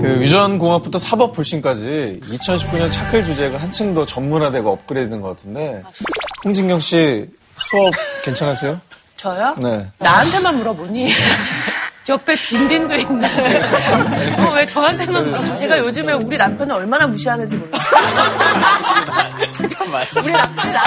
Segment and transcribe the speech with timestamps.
[0.00, 5.82] 그 유전공학부터 사법 불신까지 2019년 차클 주제가 한층 더 전문화되고 업그레이드된 것 같은데
[6.44, 7.26] 홍진경 씨
[7.56, 7.92] 수업
[8.24, 8.80] 괜찮으세요?
[9.16, 9.54] 저요?
[9.58, 9.90] 네.
[9.98, 11.10] 나한테만 물어보니?
[12.08, 13.26] 옆에 딘딘도 있는데
[14.38, 17.78] 어, 왜 저한테만 물어보 제가 요즘에 우리 남편을 얼마나 무시하는지 몰라요.
[19.52, 20.06] 잠깐만.
[20.22, 20.82] 우리 남편이 나,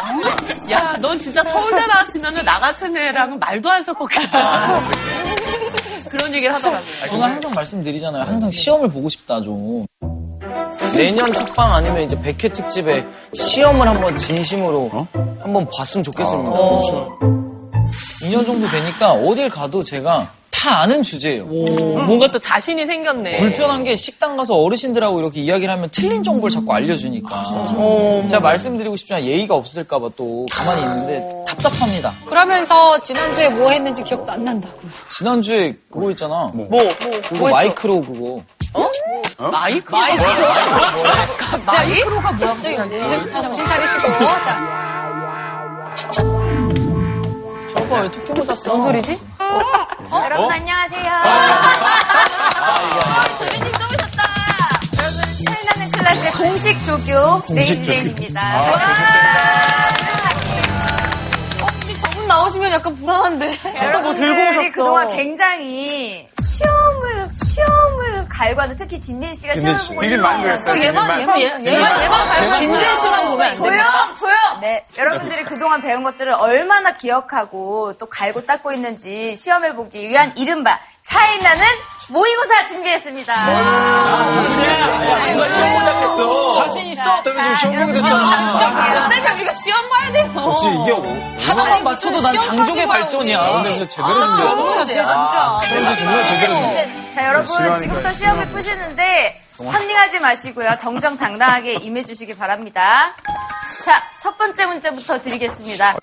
[0.72, 4.80] 야, 넌 진짜 서울대 나왔으면 나 같은 애랑은 말도 안 섞었겠다.
[6.10, 7.08] 그런 얘기를 하더라고요.
[7.08, 8.24] 저는 항상 말씀드리잖아요.
[8.24, 9.86] 항상 시험을 보고 싶다 좀.
[10.96, 14.90] 내년 첫방 아니면 이제 100회 특집에 시험을 한번 진심으로
[15.40, 16.50] 한번 봤으면 좋겠습니다.
[16.50, 17.20] 그렇죠.
[18.22, 21.46] 2년 정도 되니까 어딜 가도 제가 다 아는 주제예요.
[21.46, 23.34] 뭔가 또 자신이 생겼네.
[23.34, 27.44] 불편한 게 식당 가서 어르신들하고 이렇게 이야기를 하면 틀린 정보를 자꾸 알려주니까.
[28.30, 32.14] 제가 말씀드리고 싶지만 예의가 없을까봐 또 가만히 있는데 답답합니다.
[32.28, 34.78] 그러면서 지난주에 뭐 했는지 기억도 안 난다고.
[35.10, 36.52] 지난주에 그거 있잖아.
[36.54, 36.84] 뭐, 뭐,
[37.28, 37.58] 그거 뭐 했어?
[37.58, 38.42] 마이크로 그거.
[39.52, 39.92] 마이크?
[39.92, 40.24] 마이크?
[41.38, 41.90] 갑자기?
[41.90, 43.00] 마이크로가 뭐야, 갑자기 갑자기?
[43.42, 44.08] 정신 차리시고.
[44.20, 44.62] 자,
[47.74, 48.76] 저거 왜 토끼 모자 써?
[48.76, 49.20] 뭔 소리지?
[50.12, 51.12] 여러분 안녕하세요.
[53.40, 54.22] 교수님 또 오셨다.
[55.00, 58.62] 여러분 차이나는 클래스의 공식 조교 레인레인입니다.
[58.62, 58.80] 저분
[62.32, 63.52] 나오시면 약간 불안한데.
[63.84, 69.90] 여러분들이 그동안 굉장히 시험을 시험을 갈구하는 특히 딘딘 씨가 딘딘 시험을 씨.
[69.90, 70.82] 보고 딘딘 많이 그랬어요.
[70.82, 74.16] 얘만, 얘만, 얘만, 얘만, 얘만 갈고 딘딘 씨만 보면 안 조용 됩니까?
[74.18, 74.60] 조용.
[74.62, 74.86] 네.
[74.98, 80.80] 여러분들이 그동안 배운 것들을 얼마나 기억하고 또 갈고 닦고 있는지 시험해 보기 위한 이른바
[81.12, 81.66] 차이나는
[82.10, 83.46] 모의고사 준비했습니다.
[85.34, 86.52] 누가 시험 보자겠어.
[86.54, 87.24] 자신 있어?
[87.24, 89.10] 때문에 지금 시험 보게 여러분, 됐잖아.
[89.10, 90.26] 때문에 우리가 시험 봐야 돼요.
[90.36, 93.52] 혹시 이게 오- 하나만 맞춰도 난 장족의 발전이야.
[93.54, 94.84] 근데 진짜 제대로 준비했어.
[94.84, 95.62] 진짜.
[95.68, 97.12] 시험지 정말 제대로 준비했어.
[97.14, 100.76] 자, 여러분, 지금부터 시험을 푸시는데, 컨닝하지 마시고요.
[100.80, 103.14] 정정당당하게 임해주시기 바랍니다.
[103.86, 105.96] 자, 첫 번째 문제부터 드리겠습니다.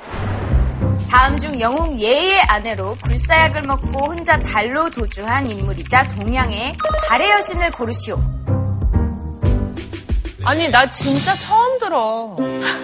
[1.11, 6.77] 다음 중 영웅 예의 아내로 굴사약을 먹고 혼자 달로 도주한 인물이자 동양의
[7.09, 8.21] 달의 여신을 고르시오.
[10.45, 12.35] 아니, 나 진짜 처음 들어.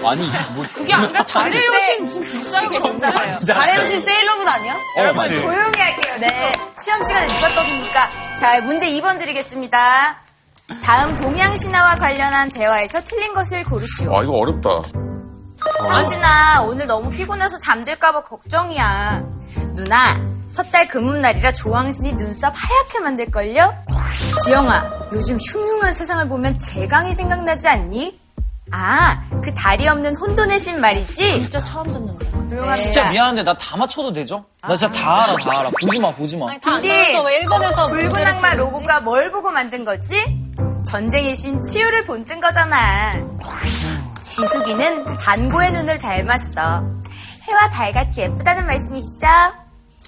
[0.04, 0.64] 아니, 뭐.
[0.74, 2.68] 그게 아니라 달의 여신 무슨 불쌍해.
[2.68, 3.38] 계셨잖아요.
[3.40, 4.76] 달의 여신 세일러문 아니야?
[4.98, 5.38] 여러분, 그치.
[5.38, 6.14] 조용히 할게요.
[6.20, 6.52] 네.
[6.82, 8.10] 시험 시간에 누가 떠듭니까?
[8.38, 10.16] 자, 문제 2번 드리겠습니다.
[10.82, 14.10] 다음 동양 신화와 관련한 대화에서 틀린 것을 고르시오.
[14.12, 14.70] 와, 이거 어렵다.
[15.82, 19.22] 서진아, 오늘 너무 피곤해서 잠들까봐 걱정이야.
[19.74, 20.16] 누나,
[20.48, 23.74] 섣달 금음날이라 조왕신이 눈썹 하얗게 만들걸요?
[24.44, 28.18] 지영아, 요즘 흉흉한 세상을 보면 재강이 생각나지 않니?
[28.72, 31.40] 아, 그 다리 없는 혼돈의 신 말이지?
[31.42, 32.24] 진짜 처음 듣는데.
[32.30, 32.76] 조용합니다.
[32.76, 34.44] 진짜 미안한데 나 다 맞춰도 되죠?
[34.62, 35.70] 나 진짜 다 알아, 다 알아.
[35.80, 36.46] 보지 마, 보지 마.
[36.46, 38.54] 왜 일본에서 붉은 악마?
[38.54, 40.16] 로고가 뭘 보고 만든 거지?
[40.86, 43.14] 전쟁의 신 치유를 본뜬 거잖아.
[44.24, 46.82] 지숙이는 반고의 눈을 닮았어.
[47.46, 49.26] 해와 달같이 예쁘다는 말씀이시죠?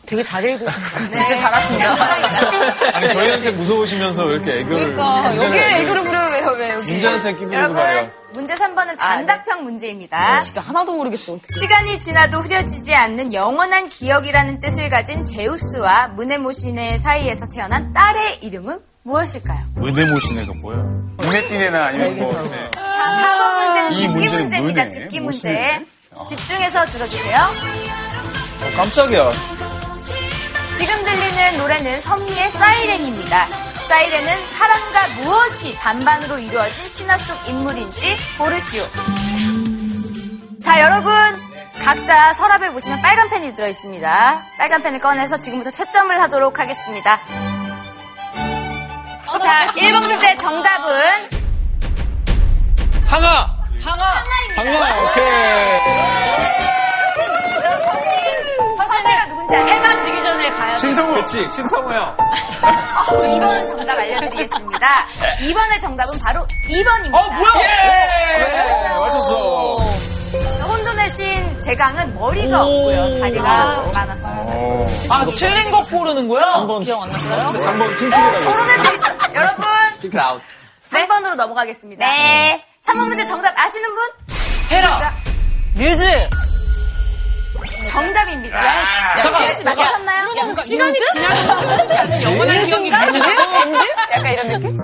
[0.06, 1.12] 되게 잘 읽으신다.
[1.12, 2.94] 진짜 잘하신다.
[2.96, 4.94] 아니, 저희한테 무서우시면서 왜 이렇게 애교를.
[4.94, 6.92] 그러니까, 여기에 애교를 부려요, 왜, 왜, 여기.
[6.92, 8.10] 문제한테 여러분, 말이야.
[8.32, 10.42] 문제 3번은 단답형 문제입니다.
[10.42, 11.54] 진짜 하나도 모르겠어, 어떻게.
[11.58, 19.58] 시간이 지나도 흐려지지 않는 영원한 기억이라는 뜻을 가진 제우스와 무네모시네 사이에서 태어난 딸의 이름은 무엇일까요?
[19.76, 20.76] 무대모시네가 뭐야?
[21.18, 22.32] 눈에 띄네나 아니면 뭐.
[22.42, 22.70] 네.
[22.72, 24.84] 자, 4번 문제는 이 듣기 문제는 문제입니다.
[24.84, 24.98] 뭐네?
[25.00, 25.20] 듣기?
[25.20, 25.84] 문제.
[26.26, 27.36] 집중해서 들어주세요.
[27.36, 29.30] 어, 깜짝이야.
[29.98, 33.46] 지금 들리는 노래는 선미의 사이렌입니다.
[33.88, 38.84] 사이렌은 사람과 무엇이 반반으로 이루어진 신화 속 인물인지 고르시오.
[40.62, 41.12] 자, 여러분.
[41.82, 44.42] 각자 서랍에 보시면 빨간 펜이 들어있습니다.
[44.58, 47.20] 빨간 펜을 꺼내서 지금부터 채점을 하도록 하겠습니다.
[49.40, 50.90] 자, 1번 문제 정답은
[53.06, 53.56] 항아!
[53.84, 54.24] 항아!
[54.56, 56.75] 항아, 오케이.
[59.48, 59.66] 아세요?
[59.66, 60.80] 해가 지기 전에 가야 돼.
[60.80, 61.12] 신성우!
[61.14, 62.16] 그렇지, 신성우야.
[63.06, 64.88] 2번 정답 알려드리겠습니다.
[65.40, 67.14] 2번의 정답은 바로 2번입니다.
[67.14, 67.52] 어, 뭐야?
[67.62, 68.98] 예!
[68.98, 69.76] 맞췄어.
[70.66, 73.20] 혼돈의 신 제강은 머리가 없고요.
[73.20, 74.86] 다리가 많았어요.
[75.10, 76.44] 아, 틀린 거 고르는 거야?
[76.54, 76.84] 3번.
[76.84, 77.52] 기억 안 났어요?
[77.52, 79.04] 3번 핑크가 저런 애도 있어.
[79.34, 79.64] 여러분,
[80.00, 80.42] 핑크 아웃.
[80.90, 82.04] 3번으로 넘어가겠습니다.
[82.04, 82.64] 네.
[82.86, 84.08] 3번 문제 정답 아시는 분?
[84.70, 85.12] 헤라!
[85.74, 86.28] 뮤즈.
[87.88, 88.56] 정답입니다.
[88.56, 90.28] 야, 지현 씨 맞추셨나요?
[90.62, 92.90] 시간이 지나면 영원한 기억이?
[92.90, 93.18] 뮤즈?
[94.14, 94.80] 약간 이런 느낌?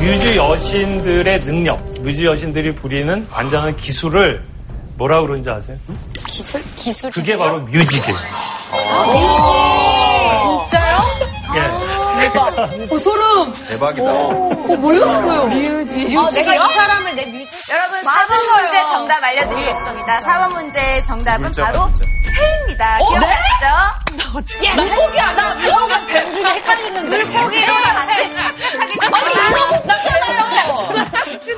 [0.00, 4.44] 뮤즈 여신들의 능력, 뮤즈 여신들이 부리는 완전한 기술을
[4.96, 5.76] 뭐라 그러는지 아세요?
[6.28, 6.62] 기술?
[6.76, 7.10] 기술?
[7.10, 8.16] 그게 바로 뮤직이에요.
[10.68, 10.98] 진짜요?
[12.24, 12.88] 예.
[12.90, 13.52] 오, 소름.
[13.68, 14.10] 대박이다.
[14.10, 15.46] 어, 몰랐어요.
[15.46, 16.16] 뮤지.
[16.16, 17.48] 어, 내가 이 사람을 내 뮤직.
[17.70, 20.18] 여러분, 4번 문제 정답 알려드리겠습니다.
[20.20, 21.90] 4번 문제의 정답은 바로.
[22.34, 22.98] 새입니다.
[22.98, 24.74] 기억나시죠?
[24.74, 25.32] 물고기야.
[25.32, 27.24] 나 물고기 뱀 중에 헷갈리는데.
[27.24, 28.22] 물고기로 착각하기
[28.90, 30.44] 쉽지만 나잖아요.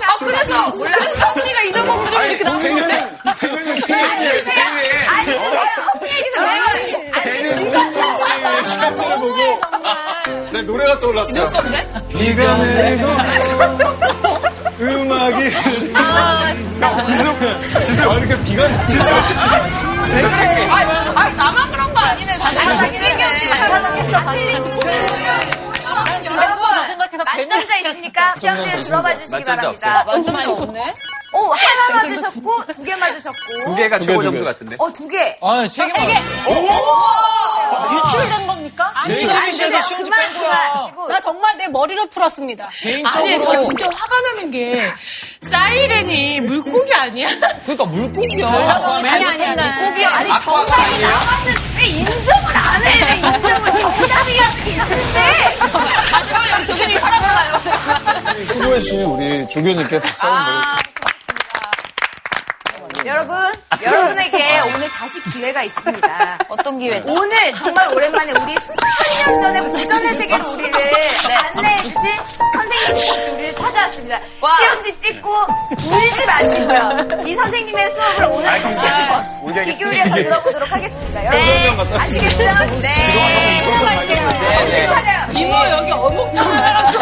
[0.02, 1.34] 아, 그래서, 그래서
[1.68, 3.10] 이동범 중 이렇게 나오는데.
[3.36, 5.08] 세명이 생일이에요, 생일.
[5.08, 5.32] 아니,
[6.40, 6.48] 왜
[8.64, 9.36] 씨, 시간표를 보고.
[10.52, 11.48] 내 노래가 떠올랐어요.
[12.08, 13.06] 비가 내리고
[14.78, 15.50] 음악이
[17.02, 17.28] 지수
[18.10, 19.10] 아, 이렇게 비가 내- 지수
[20.08, 22.32] 지수 아, 나만 그런 거 아니네.
[22.34, 24.16] 씨 잘하겠어.
[26.24, 30.04] 여러분, 만점자 있으니까 시험지를 들어봐 주시기 바랍니다.
[30.06, 30.82] 만점이 없네.
[31.32, 33.60] 오, 하나 맞으셨고, 두 개 맞으셨고.
[33.64, 34.44] 두 개가 두 개, 최고 두 점수 개.
[34.50, 34.76] 같은데.
[34.78, 35.38] 어, 두 개.
[35.42, 36.22] 아, 세 개만.
[37.92, 38.90] 유출된 겁니까?
[38.94, 39.56] 아니, 개인 안 돼요.
[39.56, 40.92] 점수에서 시험지 그만, 뺀 거야.
[41.08, 42.68] 나 정말 내 머리로 풀었습니다.
[43.12, 44.80] 아니, 저 진짜 화가 나는 게,
[45.42, 47.28] 사이렌이 물고기 아니야?
[47.64, 48.48] 그러니까 물고기야.
[48.48, 49.80] 아니, 아니, 아니.
[49.80, 50.10] 물고기야.
[50.16, 53.04] 아니, 정답이 나왔는데 왜 인정을 안 해?
[53.04, 55.56] 왜 인정을 정답이라는 게 있는데.
[56.12, 58.44] 마지막에 우리 조교님이 화나 몰라요.
[58.44, 60.76] 수고해 주신 우리 조교님께 박수 한번 보내주세요.
[63.06, 63.36] 여러분,
[63.84, 66.38] 여러분에게 오늘 다시 기회가 있습니다.
[66.48, 67.12] 어떤 기회죠?
[67.12, 68.76] 오늘 정말 오랜만에 우리 수천
[69.32, 70.72] 년 전에 도전의 세계로 우리를
[71.54, 72.10] 안내해 주실
[72.52, 74.20] 선생님이 우리를 찾아왔습니다.
[74.58, 75.30] 시험지 찍고
[75.70, 77.22] 울지 마시고요.
[77.26, 81.26] 이 선생님의 수업을 오늘 다시 한번 귀 기울여서 들어보도록 하겠습니다.
[81.26, 82.80] 여러분 아시겠죠?
[82.80, 83.62] 네.
[83.62, 84.28] 들어갈게요.
[84.50, 85.26] 정신 차려요.
[85.38, 86.98] 이모 여기 어묵탕 말았어.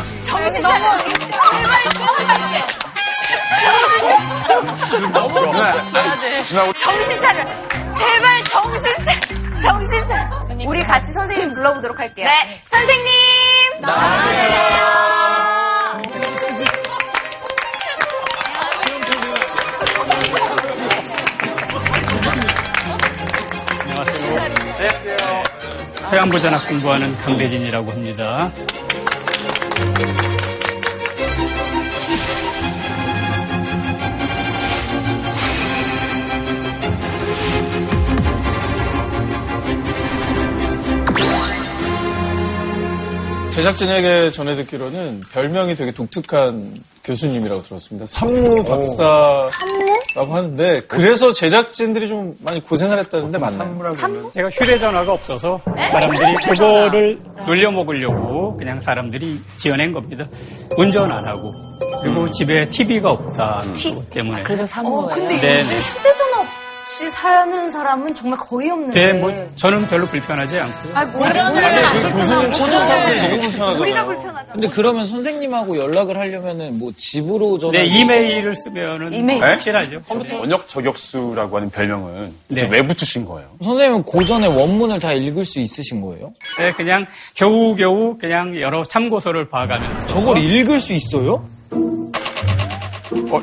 [0.24, 1.04] 정신 차려요.
[1.12, 2.55] 제발 그만
[4.64, 6.42] 하세요.
[6.42, 7.44] 누나, 정신 차려.
[7.94, 9.60] 제발 정신 차려.
[9.62, 10.46] 정신 차려.
[10.66, 12.26] 우리 같이 선생님 불러보도록 할게요.
[12.26, 12.60] 네.
[12.64, 13.06] 선생님!
[26.08, 28.52] 서양보전학 공부하는 강대진이라고 합니다.
[43.56, 46.74] 제작진에게 전해 듣기로는 별명이 되게 독특한
[47.04, 48.04] 교수님이라고 들었습니다.
[48.04, 54.30] 산무 박사라고 하는데 그래서 제작진들이 좀 많이 고생을 했다는데 맞나요?
[54.34, 60.26] 제가 휴대전화가 없어서 사람들이 그거를 놀려 먹으려고 그냥 사람들이 지어낸 겁니다.
[60.76, 61.54] 운전 안 하고
[62.02, 64.42] 그리고 집에 TV가 없다 그것 때문에.
[64.42, 65.06] 그래서 사무예요.
[65.14, 65.80] 근데 네, 요즘 네.
[65.80, 69.12] 휴대전화 없 이 사는 사람은 정말 거의 없는데.
[69.12, 70.94] 네, 뭐 저는 별로 불편하지 않고요.
[70.94, 73.80] 아, 우리가, 그 교수님 사람은 지금 불편하잖아요.
[73.80, 74.52] 우리가 불편하잖아.
[74.52, 77.72] 근데 그러면 선생님하고 연락을 하려면은 뭐 집으로 전화.
[77.72, 79.42] 네, 이메일을 쓰면은 이메일.
[79.42, 80.00] 확실하죠.
[80.38, 82.62] 원역 저격수라고 하는 별명은 네.
[82.62, 82.68] 네.
[82.70, 83.48] 왜 붙으신 거예요?
[83.64, 86.32] 선생님은 고전의 원문을 다 읽을 수 있으신 거예요?
[86.56, 87.04] 네, 그냥
[87.34, 91.44] 겨우겨우 그냥 여러 참고서를 봐가면서 저걸 읽을 수 있어요?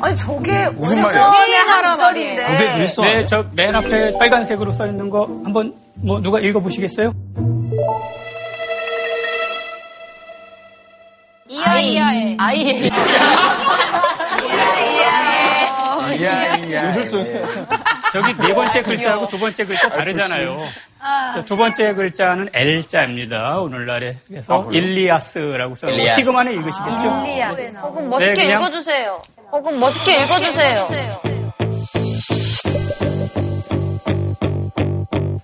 [0.01, 1.59] 아니, 저게 무슨 오전의 말이야?
[1.63, 2.45] 한 구절인데.
[2.45, 7.11] 그게 네, 저 맨 앞에 빨간색으로 써 있는 거 한번 뭐 누가 읽어 보시겠어요?
[11.49, 12.37] 이야 이야의.
[12.39, 12.89] 아이의.
[16.19, 16.89] 이야, 이야.
[16.89, 17.25] 요들송
[18.13, 20.63] 저기 네 번째 글자하고 두 번째 글자 다르잖아요.
[21.33, 23.59] 저두 번째 글자는 L자입니다.
[23.59, 24.67] 오늘날에 그래서 아?
[24.71, 25.91] 일리아스라고 써요.
[25.91, 26.21] 일리아스.
[26.21, 27.25] 안에 읽으시겠죠?
[27.81, 29.21] 혹은 멋있게 네, 그냥- 읽어주세요.
[29.53, 30.87] 혹은 멋있게 읽어주세요.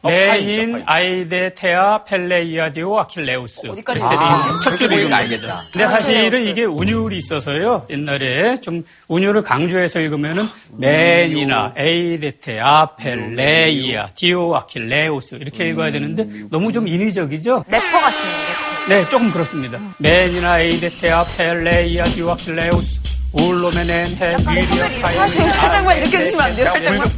[0.02, 3.68] 메인 아이데 테아 펠레 이아디오 아킬레우스.
[3.68, 4.00] 어디까지?
[4.00, 5.66] 이제 첫 읽으면 알겠다.
[5.72, 7.86] 근데 사실은 이게 운율이 있어서요.
[7.92, 16.26] 옛날에 좀 운율을 강조해서 읽으면은 맨이나 에이데테 아 펠레 이아 디오 아킬레우스 이렇게 읽어야 되는데
[16.50, 17.66] 너무 좀 인위적이죠?
[17.68, 18.90] 래퍼 같은 거.
[18.90, 19.80] 네, 조금 그렇습니다.
[20.00, 26.72] 맨이나 에이데테 아 펠레 이아 디오 아킬레우스 울로메넨 해 미리어 살짝만 이렇게 해주시면 안 돼요?
[26.74, 27.10] 살짝만.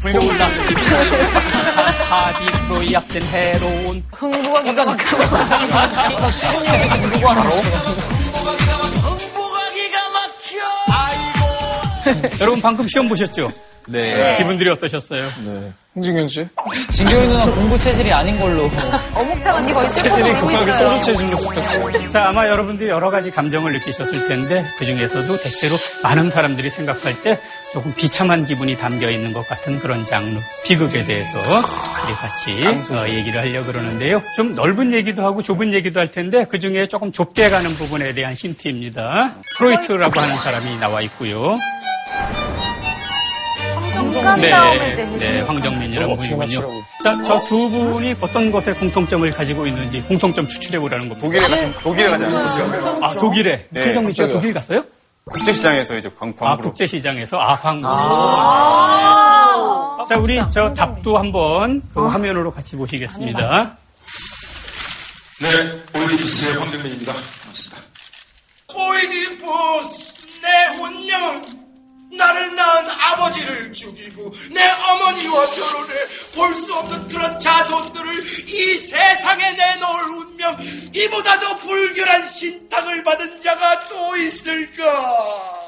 [2.10, 5.18] 하디 프로이압된 해로운 흥부가 기가 막혀.
[12.40, 13.52] 여러분 방금 시험 보셨죠?
[13.92, 14.36] 네.
[14.38, 15.22] 기분들이 어떠셨어요?
[15.46, 15.74] 네.
[15.94, 16.48] 홍진경 씨?
[16.94, 18.72] 진경이 누나 공부 체질이 아닌 걸로.
[19.14, 22.10] 어묵탕 언니 거의 체질이 급하게 소주 체질로 바뀌었어요.
[22.10, 27.38] 자, 아마 여러분들이 여러 가지 감정을 느끼셨을 텐데 그 중에서도 대체로 많은 사람들이 생각할 때
[27.74, 33.42] 조금 비참한 기분이 담겨 있는 것 같은 그런 장르 비극에 대해서 우리 같이 어, 얘기를
[33.42, 34.22] 하려고 그러는데요.
[34.38, 38.34] 좀 넓은 얘기도 하고 좁은 얘기도 할 텐데 그 중에 조금 좁게 가는 부분에 대한
[38.34, 39.36] 힌트입니다.
[39.58, 41.58] 프로이트라고 하는 사람이 나와 있고요.
[44.24, 45.18] 싸움에 대해서.
[45.18, 46.70] 네, 황정민이라는 어떻게 분이군요.
[47.04, 51.28] 자, 저 두 분이 어떤 것에 공통점을 가지고 있는지 공통점 추출해 보라는 겁니다.
[51.28, 53.06] 독일에 가신 독일에 가지 않으셨어요?
[53.06, 53.66] 아, 독일에.
[53.70, 54.30] 네, 황정민 씨가.
[54.30, 54.84] 독일 갔어요?
[55.30, 56.56] 국제시장에서 이제 광, 아.
[56.58, 57.88] 국제시장에서 아, 광고.
[60.08, 63.78] 자, 우리 저 답도 한번 그 화면으로 같이 보시겠습니다.
[65.40, 65.48] 네,
[66.00, 67.14] 오이디푸스의 황정민입니다.
[67.14, 67.82] 반갑습니다.
[68.74, 71.61] 오이디푸스, 내 운명은
[72.12, 75.94] 나를 낳은 아버지를 죽이고 내 어머니와 결혼해
[76.36, 80.58] 볼 수 없는 그런 자손들을 이 세상에 내놓을 운명
[80.94, 85.61] 이보다 더 불결한 신탕을 받은 자가 또 있을까?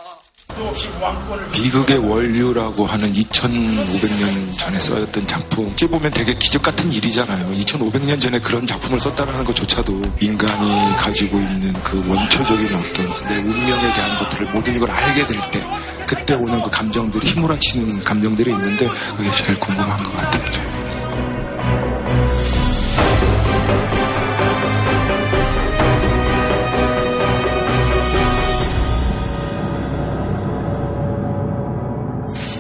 [1.52, 5.70] 비극의 원류라고 하는 2500년 전에 써였던 작품.
[5.72, 7.56] 어찌 보면 되게 기적 같은 일이잖아요.
[7.62, 14.18] 2500년 전에 그런 작품을 썼다는 것조차도 인간이 가지고 있는 그 원초적인 어떤 내 운명에 대한
[14.20, 15.62] 것들을 모든 걸 알게 될 때
[16.08, 20.73] 그때 오는 그 감정들이 휘몰아치는 감정들이 있는데 그게 제일 궁금한 것 같아요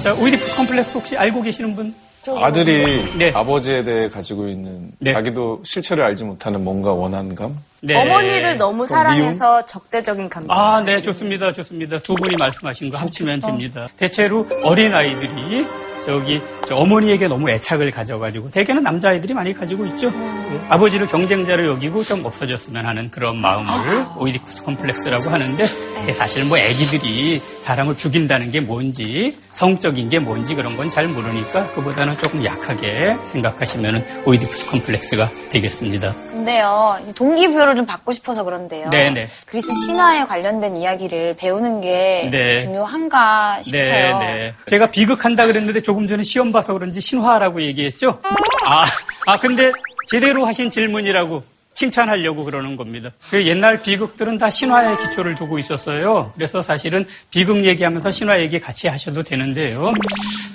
[0.03, 1.95] 자, 오이디푸스 컴플렉스 혹시 알고 계시는 분?
[2.37, 3.31] 아들이 네.
[3.33, 5.13] 아버지에 대해 가지고 있는 네.
[5.13, 7.57] 자기도 실체를 알지 못하는 뭔가 원한감?
[7.81, 7.95] 네.
[7.95, 10.57] 어머니를 너무 사랑해서 적대적인 감정.
[10.57, 11.53] 아, 네, 좋습니다.
[11.53, 11.99] 좋습니다.
[11.99, 13.87] 두 분이 말씀하신 거 합치면 됩니다.
[13.95, 15.65] 대체로 어린 아이들이
[16.05, 20.11] 저기 저 어머니에게 너무 애착을 가져가지고 대개는 남자아이들이 많이 가지고 있죠.
[20.53, 25.63] 예, 아버지를 경쟁자로 여기고 좀 없어졌으면 하는 그런 마음을 오이디푸스 컴플렉스라고 하는데
[26.07, 31.71] 예, 사실 뭐 애기들이 사람을 죽인다는 게 뭔지 성적인 게 뭔지 그런 건 잘 모르니까
[31.71, 36.13] 그보다는 조금 약하게 생각하시면 오이디푸스 컴플렉스가 되겠습니다.
[36.29, 38.89] 근데요, 동기부여를 좀 받고 싶어서 그런데요.
[38.91, 39.27] 네네.
[39.47, 42.59] 그리스 신화에 관련된 이야기를 배우는 게 네.
[42.59, 43.81] 중요한가 싶어요.
[44.19, 44.53] 네, 네.
[44.67, 48.19] 제가 비극한다 그랬는데 조금 전에 시험 봐서 그런지 신화라고 얘기했죠?
[48.67, 48.83] 아,
[49.25, 49.71] 아, 근데
[50.05, 51.43] 제대로 하신 질문이라고
[51.73, 53.09] 칭찬하려고 그러는 겁니다.
[53.29, 56.31] 그 옛날 비극들은 다 신화에 기초를 두고 있었어요.
[56.35, 59.93] 그래서 사실은 비극 얘기하면서 신화 얘기 같이 하셔도 되는데요.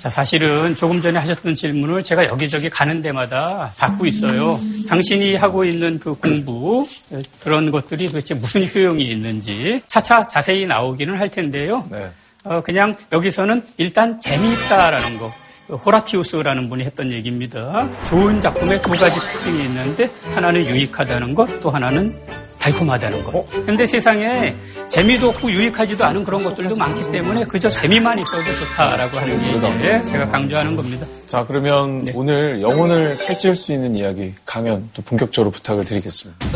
[0.00, 4.60] 자, 사실은 조금 전에 하셨던 질문을 제가 여기저기 가는 데마다 받고 있어요.
[4.88, 6.86] 당신이 하고 있는 그 공부,
[7.42, 11.86] 그런 것들이 도대체 무슨 효용이 있는지 차차 자세히 나오기는 할 텐데요.
[11.90, 12.08] 네.
[12.44, 15.34] 어, 그냥 여기서는 일단 재미있다라는 거.
[15.68, 17.86] 그 호라티우스라는 분이 했던 얘기입니다.
[18.06, 22.18] 좋은 작품에 두 가지 특징이 있는데 하나는 유익하다는 것, 또 하나는
[22.58, 23.46] 달콤하다는 것.
[23.66, 24.56] 근데 세상에
[24.88, 30.02] 재미도 없고 유익하지도 않은 그런 것들도 많기 때문에 그저 재미만 있어도 좋다라고 하는 게 이제
[30.04, 31.06] 제가 강조하는 겁니다.
[31.26, 32.12] 자, 그러면 네.
[32.14, 36.46] 오늘 영혼을 살찔 수 있는 이야기 강연 또 본격적으로 부탁을 드리겠습니다.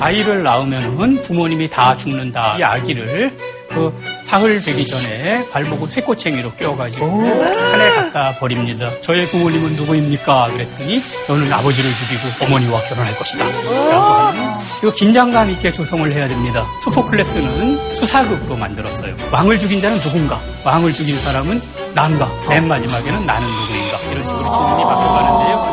[0.00, 2.58] 아이를 낳으면은 부모님이 다 죽는다.
[2.58, 3.92] 이 아기를 그
[4.24, 8.90] 사흘 되기 전에 발목을 쇠꼬챙이로 껴가지고 산에 갖다 버립니다.
[9.02, 10.50] 저의 부모님은 누구입니까?
[10.52, 13.44] 그랬더니 너는 아버지를 죽이고 어머니와 결혼할 것이다.
[13.44, 14.42] 라고 하는
[14.82, 16.66] 이거 긴장감 있게 조성을 해야 됩니다.
[16.82, 19.14] 소포클레스는 수사극으로 만들었어요.
[19.30, 20.40] 왕을 죽인 자는 누군가?
[20.64, 21.60] 왕을 죽인 사람은
[21.94, 22.28] 난가?
[22.48, 23.98] 맨 마지막에는 나는 누구인가?
[24.10, 25.65] 이런 식으로 질문이 바뀌어가는데요.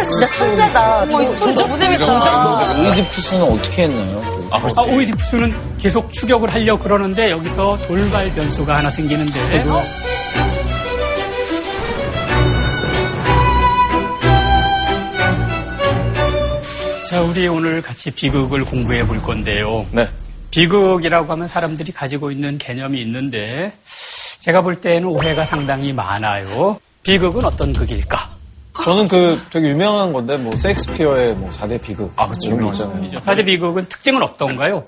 [0.00, 1.02] 소포클레스 진짜 천재다.
[1.02, 2.74] 어머, 이 스토리 너무 재밌다.
[2.80, 4.20] 오이디푸스는 어떻게 했나요?
[4.50, 9.64] 아, 오이디푸스는 계속 추격을 하려고 그러는데 여기서 돌발 변수가 하나 생기는데
[17.08, 19.84] 자, 우리 오늘 같이 비극을 공부해 볼 건데요.
[19.90, 20.08] 네.
[20.52, 23.72] 비극이라고 하면 사람들이 가지고 있는 개념이 있는데
[24.40, 26.78] 제가 볼 때는 오해가 상당히 많아요.
[27.02, 28.39] 비극은 어떤 극일까?
[28.84, 33.20] 저는 그 되게 유명한 건데 뭐 셰익스피어의 뭐 4대 비극 아, 그쵸, 이런 거 있잖아요.
[33.24, 34.84] 사대 비극은 특징은 어떤가요?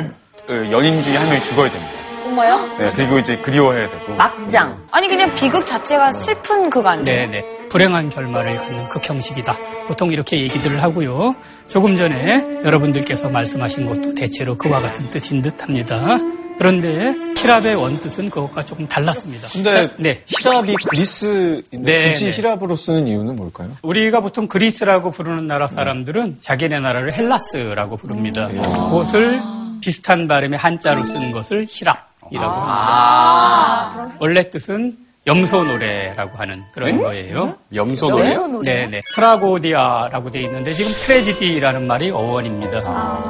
[0.47, 1.93] 그 연인 중에 한 명이 죽어야 됩니다.
[2.23, 2.77] 정말요?
[2.79, 4.15] 네, 그리고 이제 그리워해야 되고.
[4.15, 4.81] 막장.
[4.91, 7.05] 아니, 그냥 비극 자체가 슬픈 극 아니에요?
[7.05, 7.69] 네네.
[7.69, 9.57] 불행한 결말을 갖는 극 형식이다.
[9.87, 11.35] 보통 이렇게 얘기들을 하고요.
[11.69, 16.19] 조금 전에 여러분들께서 말씀하신 것도 대체로 그와 같은 뜻인 듯 합니다.
[16.59, 19.49] 그런데 희랍의 원뜻은 그것과 조금 달랐습니다.
[19.53, 20.23] 근데 자, 네.
[20.27, 22.31] 희랍이 그리스인데 네, 굳이 네.
[22.33, 23.71] 희랍으로 쓰는 이유는 뭘까요?
[23.83, 28.49] 우리가 보통 그리스라고 부르는 나라 사람들은 자기네 나라를 헬라스라고 부릅니다.
[28.49, 29.41] 그것을
[29.81, 32.13] 비슷한 발음의 한자로 쓴 것을 희랍.
[32.23, 34.13] 합니다.
[34.21, 37.55] 원래 뜻은 염소 노래라고 하는 그런 거예요.
[37.73, 38.35] 염소 노래?
[38.65, 39.01] 네 네.
[39.15, 42.81] τραγῳδία라고 돼 있는데 지금 tragedy라는 말이 어원입니다.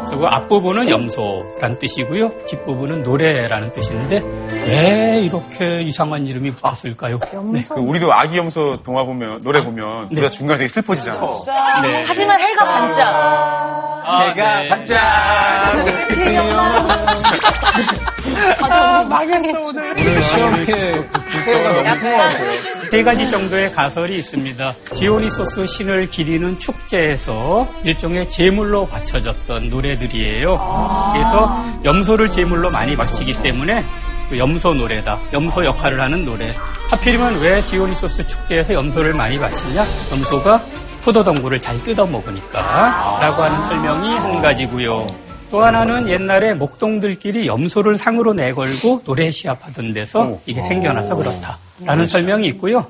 [0.07, 2.47] 저거 앞부분은 염소란 뜻이고요.
[2.47, 4.23] 뒷부분은 노래라는 뜻인데
[4.67, 7.19] 왜 이렇게 이상한 이름이 붙었을까요?
[7.53, 7.61] 네.
[7.69, 11.21] 그 우리도 아기 염소 동화 보면 노래 보면 우리가 중간에 되게 슬퍼지잖아.
[11.83, 12.05] 네.
[12.07, 14.03] 하지만 해가 반짝.
[14.29, 14.69] 해가 네.
[19.65, 24.73] 오늘 시험에 해가 너무 세 가지 정도의 가설이 있습니다.
[24.95, 31.13] 디오니소스 신을 기리는 축제에서 일종의 제물로 바쳐졌던 노래들이에요.
[31.13, 33.85] 그래서 염소를 제물로 많이 바치기 때문에
[34.29, 35.19] 그 염소 노래다.
[35.33, 36.53] 염소 역할을 하는 노래.
[36.91, 39.85] 하필이면 왜 디오니소스 축제에서 염소를 많이 바치냐?
[40.11, 40.63] 염소가
[41.05, 43.19] 포도덩굴을 잘 뜯어 먹으니까.
[43.21, 45.07] 라고 하는 설명이 한 가지고요.
[45.53, 52.87] 또 하나는 옛날에 목동들끼리 염소를 상으로 내걸고 노래 시합하던 데서 이게 생겨나서 그렇다라는 설명이 있고요.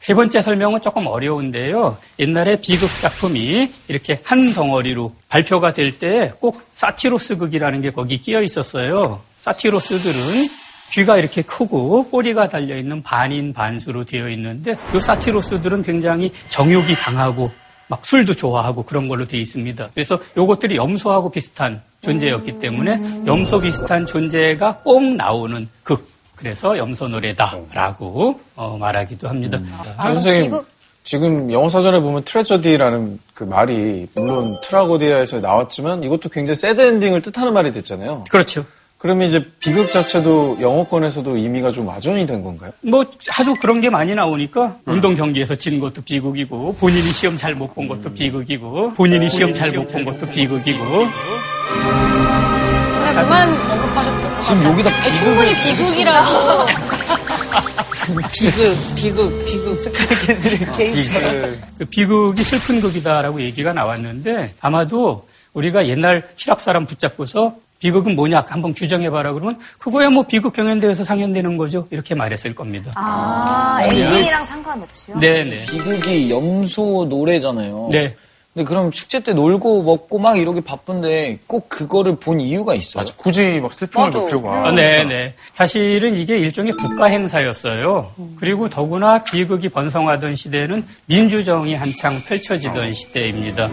[0.00, 1.96] 세 번째 설명은 조금 어려운데요.
[2.18, 8.42] 옛날에 비극 작품이 이렇게 한 덩어리로 발표가 될 때 꼭 사티로스 극이라는 게 거기 끼어
[8.42, 9.20] 있었어요.
[9.36, 10.48] 사티로스들은
[10.90, 17.52] 귀가 이렇게 크고 꼬리가 달려 있는 반인 반수로 되어 있는데 이 사티로스들은 굉장히 정욕이 강하고
[17.88, 19.88] 막 술도 좋아하고 그런 걸로 되어 있습니다.
[19.94, 26.08] 그래서 요것들이 염소하고 비슷한 존재였기 때문에 염소 비슷한 존재가 꼭 나오는 극.
[26.36, 29.58] 그래서 염소 노래다라고 어, 말하기도 합니다.
[29.96, 30.60] 아, 선생님
[31.02, 37.52] 지금 영어 사전에 보면 tragedy라는 그 말이 물론 트라고디아에서 나왔지만 이것도 굉장히 sad ending을 뜻하는
[37.54, 38.24] 말이 됐잖아요.
[38.30, 38.64] 그렇죠.
[38.98, 42.72] 그러면 이제 비극 자체도 영어권에서도 의미가 좀 와전이 된 건가요?
[42.80, 47.72] 뭐 하도 그런 게 많이 나오니까 운동 경기에서 진 것도 비극이고 본인이 시험 잘 못
[47.74, 50.82] 본 것도 비극이고 본인이 시험 잘 못 본 것도 비극이고
[52.98, 54.72] 그냥 그만 언급하셔도 될것 지금 같아요.
[54.72, 56.66] 여기다 네, 충분히 비극이라서.
[58.32, 59.78] 비극, 비극, 비극.
[61.78, 68.74] 그 비극이 슬픈 극이다라고 얘기가 나왔는데 아마도 우리가 옛날 실학 사람 붙잡고서 비극은 뭐냐 한번
[68.74, 72.92] 규정해봐라 그러면 그거야 뭐 비극 경연대회에서 상연되는 거죠 이렇게 말했을 겁니다.
[72.94, 75.18] 아, 엔딩이랑 상관없이요?
[75.18, 75.66] 네네.
[75.66, 77.88] 비극이 염소 노래잖아요.
[77.92, 78.16] 네.
[78.54, 83.02] 근데 그럼 축제 때 놀고 먹고 막 이러기 바쁜데 꼭 그거를 본 이유가 있어요?
[83.02, 83.14] 맞아.
[83.16, 84.66] 굳이 막 슬픔을 볼 필요가.
[84.66, 85.34] 아, 네네.
[85.52, 88.10] 사실은 이게 일종의 국가 행사였어요.
[88.36, 93.70] 그리고 더구나 비극이 번성하던 시대는 민주정이 한창 펼쳐지던 시대입니다.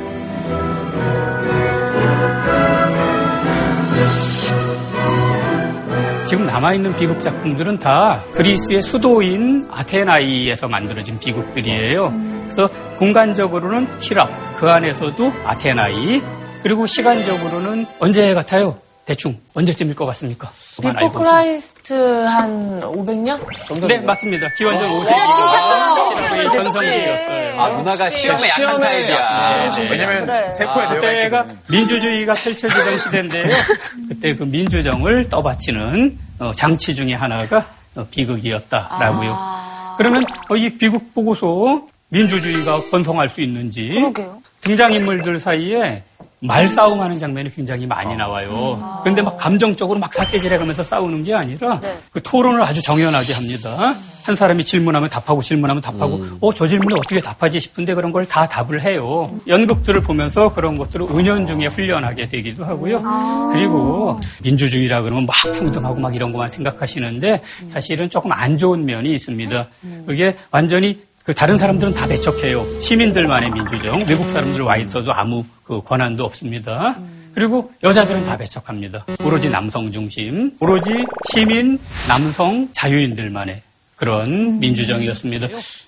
[6.36, 12.13] 지금 남아있는 비극 작품들은 다 그리스의 수도인 아테나이에서 만들어진 비극들이에요.
[12.43, 12.67] 그래서
[12.98, 16.21] 공간적으로는 희랍, 그 안에서도 아테나이,
[16.62, 18.78] 그리고 시간적으로는 언제 같아요?
[19.06, 20.50] 대충 언제쯤일 것 같습니까?
[20.82, 21.12] Before.
[21.12, 23.88] Christ 한 500년?
[23.88, 24.50] 네, 맞습니다.
[24.58, 25.32] 기원전 5세기.
[25.32, 27.62] 칭찬 전성기였어요.
[27.62, 29.71] 아, 누나가 시험에 약한 타입이야.
[29.91, 31.48] 왜냐면 세포에 내려가 그때가.
[31.69, 33.43] 민주주의가 펼쳐지던 시대인데요.
[34.10, 39.56] 그때 그 민주정을 떠받치는 어, 장치 중에 하나가 어, 비극이었다라고요.
[39.98, 44.41] 그러면 어, 이 비극 보고서 민주주의가 번성할 수 있는지 그러게요.
[44.62, 46.04] 등장인물들 사이에
[46.47, 48.99] 말싸움하는 장면이 굉장히 많이 나와요.
[49.03, 51.79] 그런데 막 감정적으로 막 삿대질해가면서 싸우는 게 아니라
[52.12, 53.95] 그 토론을 아주 정연하게 합니다.
[54.23, 58.81] 한 사람이 질문하면 답하고 질문하면 답하고 어저 질문에 어떻게 답하지 싶은데 그런 걸 다 답을
[58.81, 59.31] 해요.
[59.47, 63.51] 연극들을 보면서 그런 것들을 은연중에 훈련하게 되기도 하고요.
[63.53, 69.67] 그리고 민주주의라 그러면 막 평등하고 막 이런 것만 생각하시는데 사실은 조금 안 좋은 면이 있습니다.
[70.08, 72.80] 그게 완전히 그 다른 사람들은 다 배척해요.
[72.80, 74.06] 시민들만의 민주정.
[74.08, 76.96] 외국 사람들 와 있어도 아무 그 권한도 없습니다.
[77.34, 79.06] 그리고 여자들은 다 배척합니다.
[79.24, 80.92] 오로지 남성 중심, 오로지
[81.32, 83.62] 시민, 남성, 자유인들만의
[83.96, 85.48] 그런 민주정이었습니다.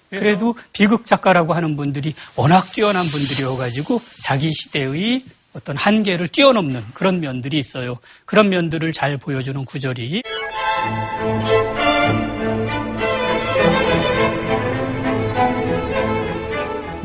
[0.09, 5.23] 그래도 비극 작가라고 하는 분들이 워낙 뛰어난 분들이어가지고 자기 시대의
[5.53, 7.99] 어떤 한계를 뛰어넘는 그런 면들이 있어요.
[8.25, 10.23] 그런 면들을 잘 보여주는 구절이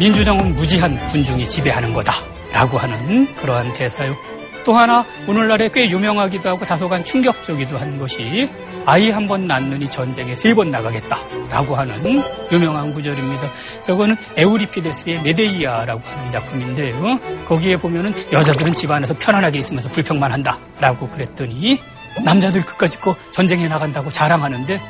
[0.03, 2.13] 민주정은 무지한 군중이 지배하는 거다
[2.51, 4.17] 라고 하는 그러한 대사요.
[4.65, 8.51] 또 하나 오늘날에 꽤 유명하기도 하고 다소간 충격적이기도 한 것이
[8.85, 13.49] 아이 한 번 낳느니 전쟁에 세 번 나가겠다라고 하는 유명한 구절입니다.
[13.83, 17.21] 저거는 에우리피데스의 메데이아라고 하는 작품인데요.
[17.47, 21.81] 거기에 보면은 여자들은 집안에서 편안하게 있으면서 불평만 한다라고 그랬더니
[22.25, 24.81] 남자들 끝까지 거 전쟁에 나간다고 자랑하는데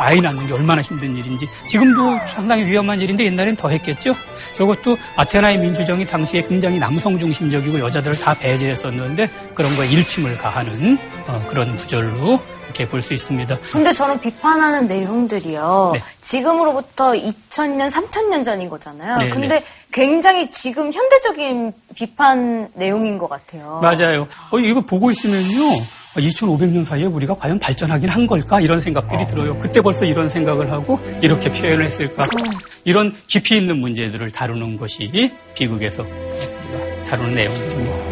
[0.00, 4.14] 아이 낳는 게 얼마나 힘든 일인지 지금도 상당히 위험한 일인데 옛날엔 더 했겠죠.
[4.54, 11.44] 저것도 아테나의 민주정이 당시에 굉장히 남성 중심적이고 여자들을 다 배제했었는데 그런 거에 일침을 가하는 어,
[11.48, 13.58] 그런 구절로 이렇게 볼 수 있습니다.
[13.72, 15.90] 근데 저는 비판하는 내용들이요.
[15.94, 16.00] 네.
[16.20, 19.16] 지금으로부터 2000년, 3000년 전인 거잖아요.
[19.18, 19.64] 네, 근데 네.
[19.92, 23.80] 굉장히 지금 현대적인 비판 내용인 것 같아요.
[23.82, 24.26] 맞아요.
[24.50, 25.82] 어, 이거 보고 있으면요.
[26.16, 28.60] 2500년 사이에 우리가 과연 발전하긴 한 걸까?
[28.60, 29.58] 이런 생각들이 들어요.
[29.58, 32.26] 그때 벌써 이런 생각을 하고 이렇게 표현을 했을까?
[32.84, 36.04] 이런 깊이 있는 문제들을 다루는 것이 비극에서
[37.08, 38.10] 다루는 내용입니다.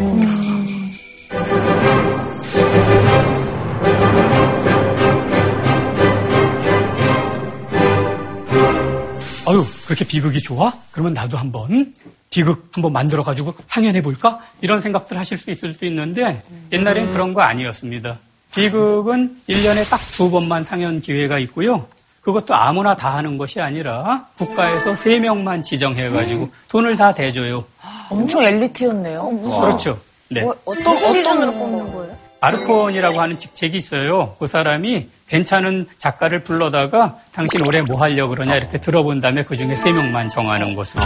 [9.47, 10.71] 아유, 그렇게 비극이 좋아?
[10.91, 11.93] 그러면 나도 한번
[12.29, 14.39] 비극 한번 만들어가지고 상연해볼까?
[14.61, 18.17] 이런 생각들 하실 수 있을 수 있는데 옛날엔 그런 거 아니었습니다.
[18.53, 21.85] 비극은 1년에 딱 두 번만 상연 기회가 있고요.
[22.21, 27.63] 그것도 아무나 다 하는 것이 아니라 국가에서 세 명만 지정해가지고 돈을 다 대줘요.
[28.09, 29.21] 엄청 엘리트였네요.
[29.61, 29.99] 그렇죠.
[30.29, 30.41] 네.
[30.41, 32.17] 뭐, 어떤 기준으로 뽑는 거예요?
[32.41, 34.35] 아르콘이라고 하는 직책이 있어요.
[34.39, 39.75] 그 사람이 괜찮은 작가를 불러다가 당신 올해 뭐 하려고 그러냐 이렇게 들어본 다음에 그 중에
[39.75, 41.03] 세 명만 정하는 것으로.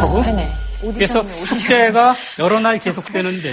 [0.94, 3.52] 그래서 축제가 여러 날 계속되는데?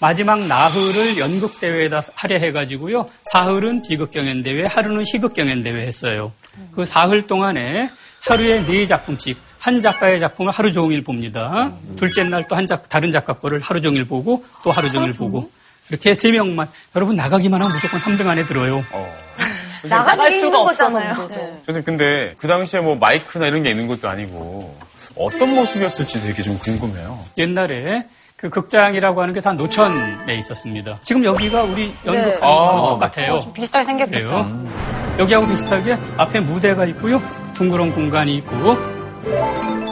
[0.00, 3.06] 마지막 나흘을 연극 대회에다 하려 해가지고요.
[3.32, 6.32] 사흘은 비극 경연 대회, 하루는 희극 경연 대회 했어요.
[6.74, 7.90] 그 사흘 동안에
[8.26, 11.72] 하루에 네 작품씩 한 작가의 작품을 하루 종일 봅니다.
[11.96, 15.50] 둘째 날 또 한 작, 다른 작가 거를 하루 종일 보고 또 하루 종일 보고.
[15.90, 16.68] 이렇게 세 명만.
[16.94, 18.84] 여러분 나가기만 하면 무조건 3등 안에 들어요.
[20.30, 21.14] 게 힘든 없어서 거잖아요.
[21.14, 21.40] 문제죠.
[21.66, 24.76] 선생님 근데 그 당시에 뭐 마이크나 이런 게 있는 것도 아니고
[25.16, 27.18] 어떤 모습이었을지 되게 좀 궁금해요.
[27.38, 30.98] 옛날에 그 극장이라고 하는 게 다 노천에 있었습니다.
[31.02, 32.38] 지금 여기가 우리 연극 네.
[32.42, 33.40] 아, 똑같아요.
[33.54, 34.28] 비슷하게 생겼겠죠.
[34.28, 34.68] 그래요.
[35.20, 37.22] 여기하고 비슷하게 앞에 무대가 있고요.
[37.54, 38.76] 둥그런 공간이 있고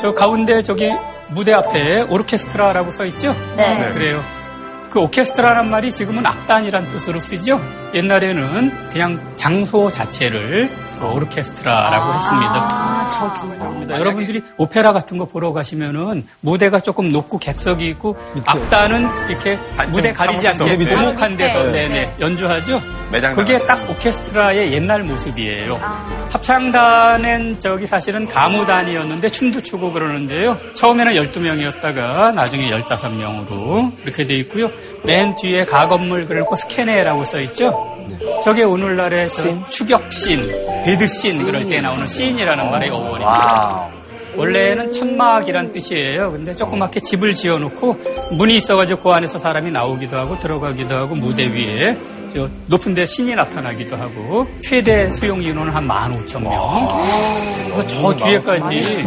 [0.00, 0.90] 저 가운데 저기
[1.28, 3.33] 무대 앞에 오르케스트라라고 써 있죠?
[3.57, 3.76] 네.
[3.76, 3.92] 네.
[3.94, 4.20] 그래요.
[4.94, 7.61] 그 오케스트라란 말이 지금은 악단이란 뜻으로 쓰죠.
[7.94, 10.70] 옛날에는 그냥 장소 자체를
[11.02, 12.68] 오르케스트라라고 했습니다.
[12.70, 13.40] 아, 저기.
[13.57, 13.98] 그렇습니다.
[13.98, 20.48] 여러분들이 오페라 같은 거 보러 가시면은 무대가 조금 높고 객석이 있고 악단은 이렇게 무대 가리지
[20.48, 20.78] 않게.
[20.88, 21.72] 두목한 데서 밑에.
[21.72, 22.14] 네네 네.
[22.20, 22.80] 연주하죠.
[23.11, 23.57] 매장 그게.
[23.59, 25.76] 딱 오케스트라의 옛날 모습이에요.
[26.30, 30.59] 합창단은 저기 사실은 가무단이었는데 춤도 추고 그러는데요.
[30.74, 34.70] 처음에는 12명이었다가 나중에 15명으로 이렇게 돼 있고요.
[35.04, 37.93] 맨 뒤에 가건물 그리고 스캐네라고 써 있죠.
[38.43, 40.47] 저게 오늘날의 저 추격신,
[40.85, 43.88] 베드신 그럴 때 나오는 씬이라는 말의 어원입니다.
[44.37, 46.33] 원래는 천막이란 뜻이에요.
[46.33, 47.97] 근데 조그맣게 집을 지어놓고
[48.33, 51.97] 문이 있어가지고 그 안에서 사람이 나오기도 하고 들어가기도 하고 무대 위에
[52.35, 56.51] 저 높은 데 신이 나타나기도 하고 최대 수용 인원은 한 15,000명.
[57.88, 59.05] 저 뒤에까지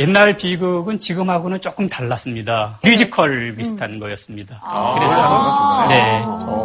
[0.00, 2.80] 옛날 비극은 지금하고는 조금 달랐습니다.
[2.82, 4.60] 뮤지컬 비슷한 거였습니다.
[4.96, 6.20] 그래서 네.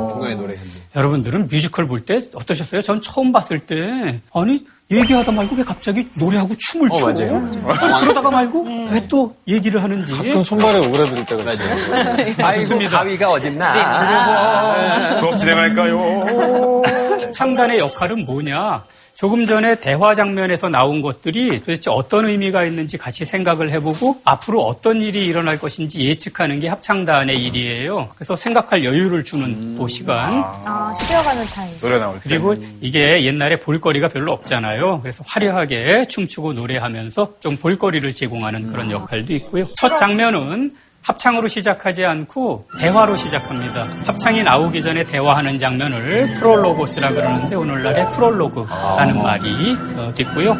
[0.09, 0.65] 중간에 노래했네.
[0.95, 2.81] 여러분들은 뮤지컬 볼 때 어떠셨어요?
[2.81, 7.05] 전 처음 봤을 때 아니 얘기하다 말고 왜 갑자기 노래하고 춤을 춰?
[7.13, 7.35] 맞아요.
[7.67, 12.17] 아니, 그러다가 말고 왜또 얘기를 하는지 가끔 손발에 오그라들 때가 있어요.
[12.43, 12.79] 아이고.
[12.89, 15.09] 가위가 어딨나?
[15.11, 16.81] 수업 진행할까요?
[17.35, 18.83] 창단의 역할은 뭐냐?
[19.19, 25.01] 조금 전에 대화 장면에서 나온 것들이 도대체 어떤 의미가 있는지 같이 생각을 해보고 앞으로 어떤
[25.01, 28.11] 일이 일어날 것인지 예측하는 게 합창단의 일이에요.
[28.15, 30.41] 그래서 생각할 여유를 주는 그 시간.
[30.41, 31.79] 아, 쉬어가는 타임.
[31.81, 32.29] 노래 나올 때.
[32.29, 35.01] 그리고 이게 옛날에 볼거리가 별로 없잖아요.
[35.01, 39.67] 그래서 화려하게 춤추고 노래하면서 좀 볼거리를 제공하는 그런 역할도 있고요.
[39.75, 43.87] 첫 장면은 합창으로 시작하지 않고 대화로 시작합니다.
[44.05, 50.57] 합창이 나오기 전에 대화하는 장면을 프롤로고스라 그러는데 오늘날의 프롤로그라는 말이 어, 됐고요.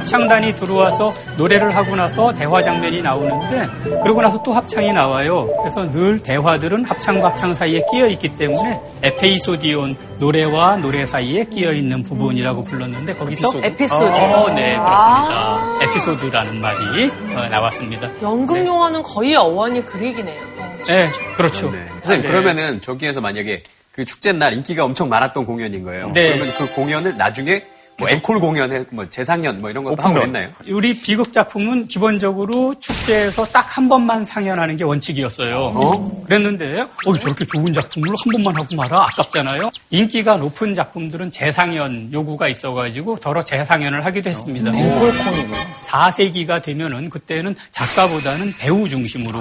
[0.00, 3.66] 합창단이 들어와서 노래를 하고 나서 대화 장면이 나오는데
[4.02, 5.48] 그러고 나서 또 합창이 나와요.
[5.60, 12.02] 그래서 늘 대화들은 합창과 합창 사이에 끼어 있기 때문에 에페이소디온 노래와 노래 사이에 끼어 있는
[12.02, 14.04] 부분이라고 불렀는데 거기서 에피소드.
[14.04, 15.78] 어, 네 그렇습니다.
[15.82, 18.10] 에피소드라는 말이 어, 나왔습니다.
[18.22, 20.40] 연극 영화는 거의 어원이 그 얘기네요.
[20.86, 21.70] 네, 그렇죠.
[22.02, 22.28] 선생님 네.
[22.28, 26.10] 그러면은 저기에서 만약에 그 축제 날 인기가 엄청 많았던 공연인 거예요.
[26.12, 26.34] 네.
[26.34, 27.64] 그러면 그 공연을 나중에
[28.00, 30.26] 뭐 앵콜 공연에 뭐 재상연 뭐 이런 것도 하고 오픈런.
[30.36, 30.52] 했나요?
[30.68, 36.22] 우리 비극 작품은 기본적으로 축제에서 딱 한 번만 상연하는 게 원칙이었어요.
[36.26, 39.04] 그랬는데, 어, 저렇게 좋은 작품을 한 번만 하고 말아?
[39.04, 39.70] 아깝잖아요.
[39.90, 44.70] 인기가 높은 작품들은 재상연 요구가 있어가지고 더러 재상연을 하기도 했습니다.
[44.76, 45.54] 앵콜콘이고
[45.86, 49.40] 4세기가 되면은 그때는 작가보다는 배우 중심으로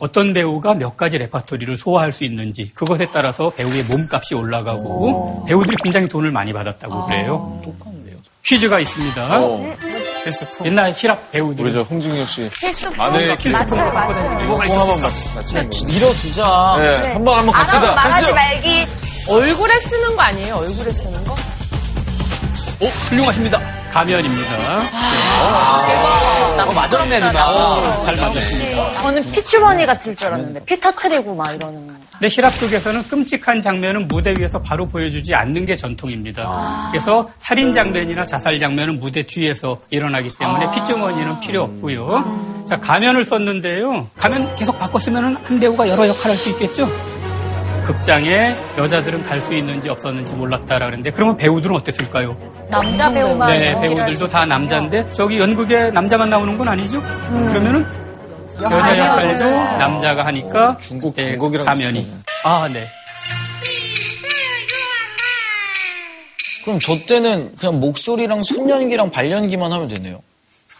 [0.00, 6.08] 어떤 배우가 몇 가지 레파토리를 소화할 수 있는지 그것에 따라서 배우의 몸값이 올라가고 배우들이 굉장히
[6.08, 7.60] 돈을 많이 받았다고 그래요.
[8.42, 9.28] 퀴즈가 있습니다.
[10.24, 10.66] 필수품.
[10.66, 12.48] 옛날 히랍 배우들 우리 저 홍중혁 씨.
[12.48, 12.96] 필수품.
[12.96, 14.40] 마늘 맞춰요, 맞춰요.
[14.42, 15.84] 이거 꼭 한번 같이 같이.
[15.86, 16.76] 밀어주자.
[16.78, 17.80] 네, 한번 한번 안 하고 갑시다.
[17.94, 18.34] 말하지 가시죠.
[18.34, 18.86] 말기.
[19.28, 20.54] 얼굴에 쓰는 거 아니에요?
[20.56, 21.36] 얼굴에 쓰는 거?
[22.80, 23.60] 오, 훌륭하십니다.
[23.90, 24.78] 가면입니다.
[26.66, 28.00] 어, 맞았네, 누나.
[28.04, 28.90] 잘 맞으십니다.
[28.92, 31.94] 저는 핏주머니 같을 줄 알았는데 피 터트리고 막 이러는 거.
[32.12, 36.88] 근데 히랍 쪽에서는 끔찍한 장면은 무대 위에서 바로 보여주지 않는 게 전통입니다.
[36.92, 42.64] 그래서 살인 장면이나 자살 장면은 무대 뒤에서 일어나기 때문에 핏주머니는 필요 없고요.
[42.68, 44.06] 자, 가면을 썼는데요.
[44.18, 46.86] 가면 계속 바꿔 쓰면 한 배우가 여러 역할을 할 수 있겠죠?
[47.86, 52.36] 극장에 여자들은 갈 수 있는지 없었는지 몰랐다라 그러는데 그러면 배우들은 어땠을까요?
[52.70, 57.00] 남자 배우만 네, 배우들도 다 남자인데 저기 연극에 남자만 나오는 건 아니죠?
[57.00, 57.84] 그러면은
[58.62, 59.44] 여자 역할도
[59.78, 62.06] 남자가 하니까 중국 네, 경극이랑 가면이.
[62.44, 62.86] 아, 네.
[66.64, 70.20] 그럼 저 때는 그냥 목소리랑 손연기랑 발연기만 하면 되네요.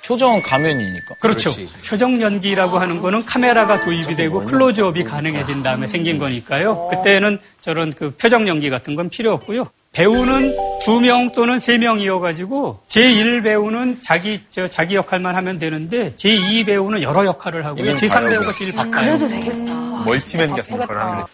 [0.04, 1.14] 표정은 가면이니까.
[1.20, 1.50] 그렇죠.
[1.88, 6.88] 표정 연기라고 하는 거는 카메라가 도입이 되고 클로즈업이 가능해진 다음에 생긴 거니까요.
[6.88, 9.68] 그때는 저런 그 표정 연기 같은 건 필요 없고요.
[9.92, 16.64] 배우는 두 명 또는 세 명이어가지고 제1 배우는 자기 저 자기 역할만 하면 되는데 제2
[16.66, 17.82] 배우는 여러 역할을 하고요.
[17.84, 18.28] 이건 제3 봐요.
[18.30, 19.04] 배우가 제일 바빠요.
[19.04, 19.74] 그래도 되겠다.
[20.04, 21.28] 멀티맨 같은 걸 하는 거.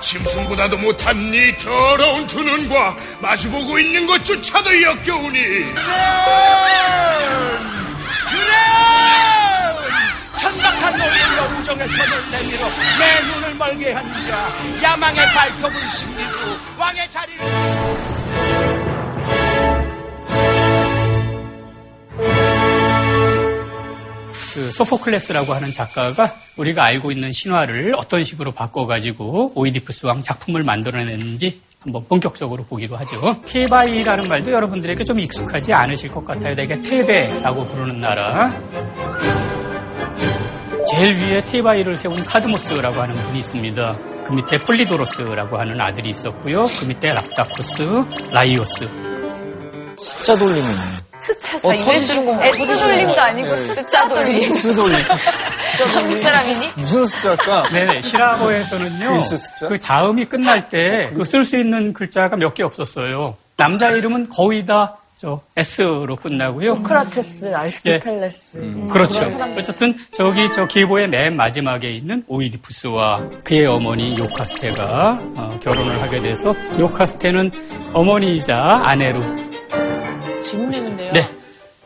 [0.00, 5.72] 짐승보다도 못한 네 더러운 두 눈과 마주보고 있는 것조차도 역겨우니 그래
[10.36, 12.68] 천박한 노래로 우정의 손을 내밀어
[12.98, 14.48] 내 눈을 멀게 한 지야
[14.82, 17.44] 야망의 발톱을 숨기고 왕의 자리를
[24.54, 31.60] 그 소포클레스라고 하는 작가가 우리가 알고 있는 신화를 어떤 식으로 바꿔가지고 오이디푸스 왕 작품을 만들어냈는지
[31.82, 33.36] 한번 본격적으로 보기로 하죠.
[33.46, 36.54] 테바이라는 말도 여러분들에게 좀 익숙하지 않으실 것 같아요.
[36.54, 38.50] 대개 테베라고 부르는 나라.
[40.90, 43.96] 제일 위에 테바이를 세운 카드모스라고 하는 분이 있습니다.
[44.24, 46.66] 그 밑에 폴리도로스라고 하는 아들이 있었고요.
[46.78, 48.88] 그 밑에 랍다코스, 라이오스.
[49.98, 50.74] 스자 돌림이네.
[51.18, 54.52] 스자 어, 터지시는 건 S 돌림도 아니고 스자 돌림.
[54.52, 54.94] 스돌리
[55.78, 56.68] 저 한국 사람이니?
[56.76, 57.68] 무슨 스자일까?
[57.70, 58.02] 네네.
[58.02, 59.20] 희랍어에서는요.
[59.20, 59.68] 스자?
[59.68, 63.36] 그 자음이 끝날 때 그 쓸 수 있는 글자가 몇 개 없었어요.
[63.56, 66.76] 남자 이름은 거의 다 저 S로 끝나고요.
[66.76, 68.88] 소크라테스, 아리스토텔레스.
[68.92, 69.30] 그렇죠.
[69.56, 76.54] 어쨌든 저기 저 기보의 맨 마지막에 있는 오이디푸스와 그의 어머니 요카스테가 어, 결혼을 하게 돼서
[76.78, 77.50] 요카스테는
[77.94, 79.22] 어머니이자 아내로
[80.42, 81.12] 질문인데요.
[81.14, 81.30] 네.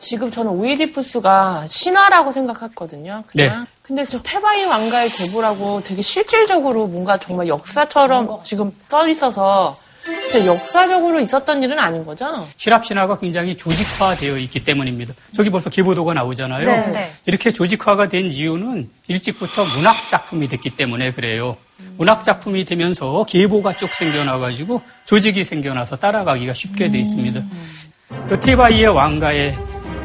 [0.01, 3.23] 지금 저는 오이디푸스가 신화라고 생각했거든요.
[3.29, 3.61] 그냥.
[3.61, 3.71] 네.
[3.83, 11.21] 근데 지금 테바이 왕가의 계보라고 되게 실질적으로 뭔가 정말 역사처럼 지금 써 있어서 진짜 역사적으로
[11.21, 12.47] 있었던 일은 아닌 거죠?
[12.57, 15.15] 히랍 신화가 굉장히 조직화되어 있기 때문입니다.
[15.33, 16.65] 저기 벌써 기보도가 나오잖아요.
[16.65, 17.13] 네, 네.
[17.27, 21.57] 이렇게 조직화가 된 이유는 일찍부터 문학 작품이 됐기 때문에 그래요.
[21.97, 27.43] 문학 작품이 되면서 계보가 쭉 생겨나가지고 조직이 생겨나서 따라가기가 쉽게 돼 있습니다.
[28.29, 29.55] 그 티바이의 왕가에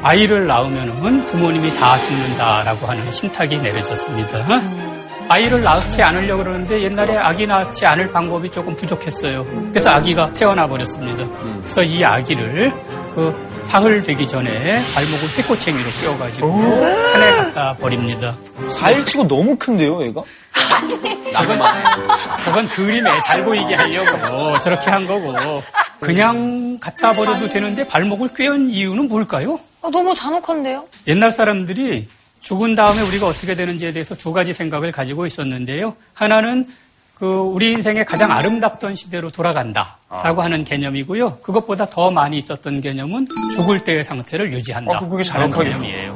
[0.01, 4.94] 아이를 낳으면은 부모님이 다 죽는다라고 하는 신탁이 내려졌습니다.
[5.27, 9.45] 아이를 낳지 않으려고 그러는데 옛날에 아기 낳지 않을 방법이 조금 부족했어요.
[9.69, 11.25] 그래서 아기가 태어나 버렸습니다.
[11.61, 12.71] 그래서 이 아기를
[13.15, 13.35] 그
[13.65, 16.61] 사흘 되기 전에 발목을 쇠꼬챙이로 끼워가지고
[17.11, 18.35] 산에 갖다 버립니다.
[18.69, 20.21] 4일치고 너무 큰데요, 얘가?
[22.43, 25.33] 저건 그림에 잘 보이게 하려고 저렇게 한 거고
[25.99, 29.59] 그냥 갖다 버려도 되는데 발목을 꿰은 이유는 뭘까요?
[29.81, 30.85] 어, 너무 잔혹한데요?
[31.07, 32.07] 옛날 사람들이
[32.45, 35.95] 죽은 다음에 우리가 어떻게 되는지에 대해서 두 가지 생각을 가지고 있었는데요.
[36.13, 36.67] 하나는
[37.15, 41.37] 그 우리 인생의 가장 아름답던 시대로 돌아간다라고 하는 개념이고요.
[41.37, 44.97] 그것보다 더 많이 있었던 개념은 죽을 때의 상태를 유지한다.
[44.97, 45.79] 아, 그게 잔혹하겠다.
[45.79, 46.11] 개념이에요.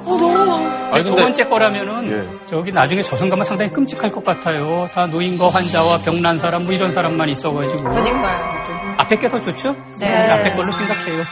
[0.92, 2.46] 아니, 두 근데- 번째 거라면은 예.
[2.46, 4.88] 저기 나중에 저승 가면 상당히 끔찍할 것 같아요.
[4.94, 8.79] 다 노인과 환자와 병난 사람 뭐 이런 사람만 있어가지고 그러니까요.
[9.00, 9.76] 앞에 게 더 좋죠?
[10.00, 10.14] 네.
[10.30, 11.24] 앞에 걸로 생각해요.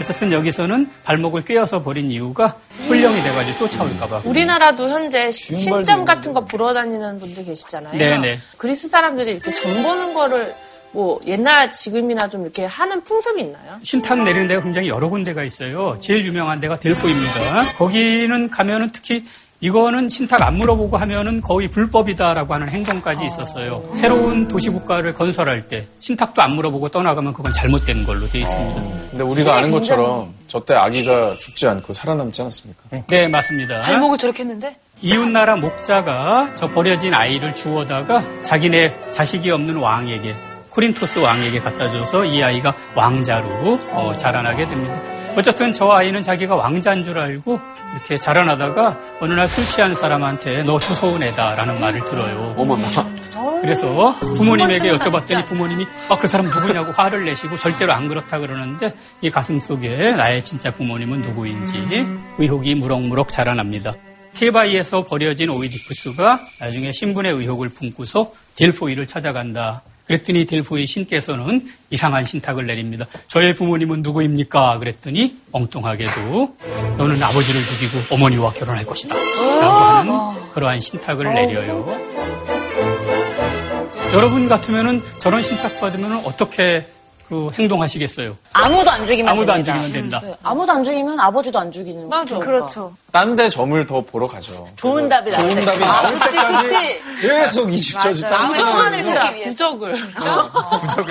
[0.00, 4.22] 어쨌든 여기서는 발목을 꿰어서 버린 이유가 훈령이 돼가지고 쫓아올까봐.
[4.24, 7.96] 우리나라도 현재 시- 신점 같은 거 보러 다니는 분들 계시잖아요.
[7.96, 8.38] 네네.
[8.58, 10.54] 그리스 사람들이 이렇게 점 보는 거를
[10.92, 13.78] 뭐 옛날 지금이나 좀 이렇게 하는 풍습이 있나요?
[13.82, 15.96] 신탁 내리는 데가 굉장히 여러 군데가 있어요.
[15.98, 17.72] 제일 유명한 데가 델포입니다.
[17.78, 19.24] 거기는 가면은 특히
[19.60, 23.82] 이거는 신탁 안 물어보고 하면은 거의 불법이다라고 하는 행동까지 있었어요.
[23.94, 28.82] 새로운 도시국가를 건설할 때 신탁도 안 물어보고 떠나가면 그건 잘못된 걸로 돼 있습니다.
[29.10, 32.82] 근데 우리가 아는 것처럼 저때 아기가 죽지 않고 살아남지 않았습니까?
[33.08, 33.80] 네, 맞습니다.
[33.82, 34.76] 발목을 저렇게 했는데?
[35.02, 40.34] 이웃나라 목자가 저 버려진 아이를 주워다가 자기네 자식이 없는 왕에게
[40.70, 45.00] 코린토스 왕에게 갖다 줘서 이 아이가 왕자로 어, 자라나게 됩니다.
[45.36, 47.60] 어쨌든 저 아이는 자기가 왕자인 줄 알고
[47.94, 52.54] 이렇게 자라나다가 어느 날 술 취한 사람한테 너 주워온 애다라는 말을 들어요.
[52.56, 53.16] 어머나.
[53.60, 59.30] 그래서 부모님에게 여쭤봤더니 부모님이 아, 그 사람 누구냐고 화를 내시고 절대로 안 그렇다 그러는데 이
[59.30, 62.06] 가슴 속에 나의 진짜 부모님은 누구인지
[62.38, 63.94] 의혹이 무럭무럭 자라납니다.
[64.34, 69.82] 테바이에서 버려진 오이디푸스가 나중에 신분의 의혹을 품고서 델포이를 찾아간다.
[70.06, 73.06] 그랬더니 델포이 신께서는 이상한 신탁을 내립니다.
[73.28, 74.78] 저의 부모님은 누구입니까?
[74.78, 76.56] 그랬더니 엉뚱하게도
[76.96, 79.14] 너는 아버지를 죽이고 어머니와 결혼할 것이다.
[79.14, 81.86] 라고 하는 그러한 신탁을 내려요.
[84.14, 86.86] 여러분 같으면은 저런 신탁 받으면 어떻게
[87.28, 88.36] 그 행동하시겠어요?
[88.52, 89.82] 아무도 안 죽이면 아무도 안 됩니다.
[89.84, 90.20] 죽이면 된다.
[90.22, 92.38] 네, 아무도 안 죽이면 아버지도 안 죽이는 맞아.
[92.38, 92.92] 그렇죠.
[93.10, 94.68] 딴 데 점을 더 보러 가죠.
[94.76, 95.64] 좋은 답이 좋은 나오네.
[95.64, 97.00] 답이 아, 나올 그치, 때까지 그치.
[97.22, 99.94] 계속 이집저집 부정하는 따지면서 거야, 부적을.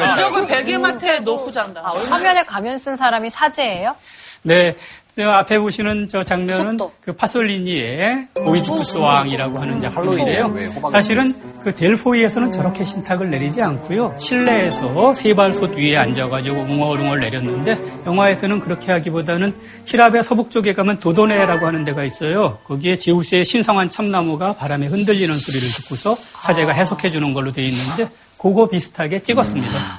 [0.08, 1.82] 부적을 베개맡에 놓고 잔다.
[2.10, 3.96] 화면에 가면 쓴 사람이 사제예요?
[4.44, 4.76] 네.
[5.16, 6.78] 그 앞에 보시는 저 장면은.
[7.00, 10.48] 그 파솔리니의 오이디푸스 왕이라고 하는 작품인데요.
[10.48, 14.16] 왜 호박을 사실은 그 델포이에서는 저렇게 신탁을 내리지 않고요.
[14.20, 21.86] 실내에서 세발솥 위에 앉아가지고 웅얼웅얼 내렸는데 영화에서는 그렇게 하기보다는 히랍의 서북 쪽에 가면 도도네라고 하는
[21.86, 22.58] 데가 있어요.
[22.66, 28.68] 거기에 제우스의 신성한 참나무가 바람에 흔들리는 소리를 듣고서 사제가 해석해 주는 걸로 돼 있는데 그거
[28.68, 29.98] 비슷하게 찍었습니다.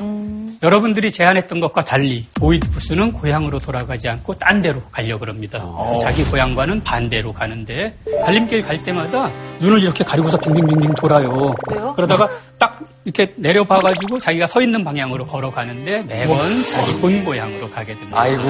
[0.67, 5.65] 여러분들이 제안했던 것과 달리 오이디푸스는 고향으로 돌아가지 않고 딴 데로 가려고 합니다.
[6.01, 11.55] 자기 고향과는 반대로 가는데 갈림길 갈 때마다 눈을 이렇게 가리고서 빙빙빙빙 돌아요.
[11.95, 18.21] 그러다가 딱 이렇게 내려봐가지고 자기가 서 있는 방향으로 걸어가는데 매번 자기 본 고향으로 가게 됩니다.
[18.21, 18.43] 아이고.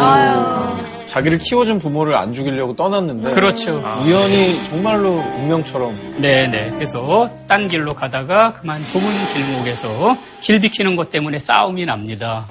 [1.04, 3.32] 자기를 키워준 부모를 안 죽이려고 떠났는데.
[3.32, 3.84] 그렇죠.
[4.02, 6.20] 우연히 정말로 운명처럼.
[6.22, 6.70] 네네.
[6.70, 12.46] 그래서 딴 길로 가다가 그만 좁은 길목에서 길 비키는 것 때문에 싸움이 납니다.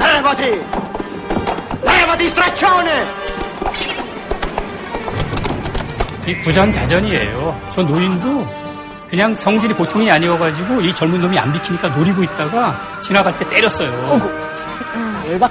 [0.00, 0.60] Levati!
[1.84, 3.21] Levati, straccione!
[6.26, 7.68] 이 부전자전이에요.
[7.70, 8.46] 저 노인도
[9.08, 14.52] 그냥 성질이 보통이 아니어가지고 이 젊은 놈이 안 비키니까 노리고 있다가 지나갈 때 때렸어요.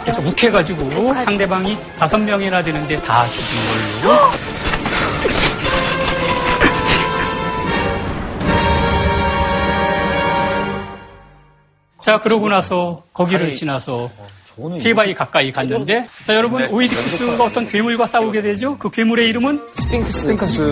[0.01, 4.31] 그래서 욱해가지고 상대방이 다섯 명이나 되는데 다 죽인 걸로.
[11.99, 14.09] 자, 그러고 나서 거기를 지나서
[14.79, 18.77] 테바이 가까이 갔는데 자 여러분 오이디푸스가 어떤 괴물과 싸우게 되죠.
[18.77, 20.25] 그 괴물의 이름은 스핑크스.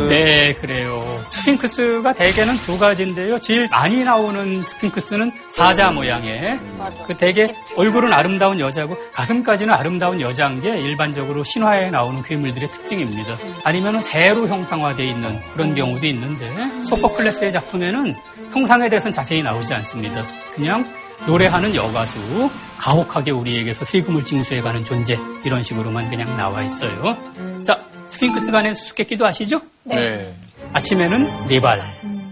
[0.10, 1.04] 네, 그래요.
[1.30, 3.39] 스핑크스가 대개는 두 가지인데요.
[3.39, 6.60] 제일 많이 나오는 스핑크스는 사자 모양의
[7.08, 13.38] 그 대개 얼굴은 아름다운 여자고 가슴까지는 아름다운 여자인 게 일반적으로 신화에 나오는 괴물들의 특징입니다.
[13.63, 16.45] 아니면은 새로 형상화되어 있는 그런 경우도 있는데
[16.84, 18.15] 소포클레스의 작품에는
[18.52, 20.25] 형상에 대해서는 자세히 나오지 않습니다.
[20.56, 20.86] 그냥
[21.28, 27.18] 노래하는 여가수, 가혹하게 우리에게서 세금을 징수해가는 존재 이런 식으로만 그냥 나와 있어요.
[27.64, 29.62] 자, 스핑크스가 낸 수수께끼도 아시죠?
[29.84, 30.34] 네.
[30.74, 31.82] 아침에는 네 발,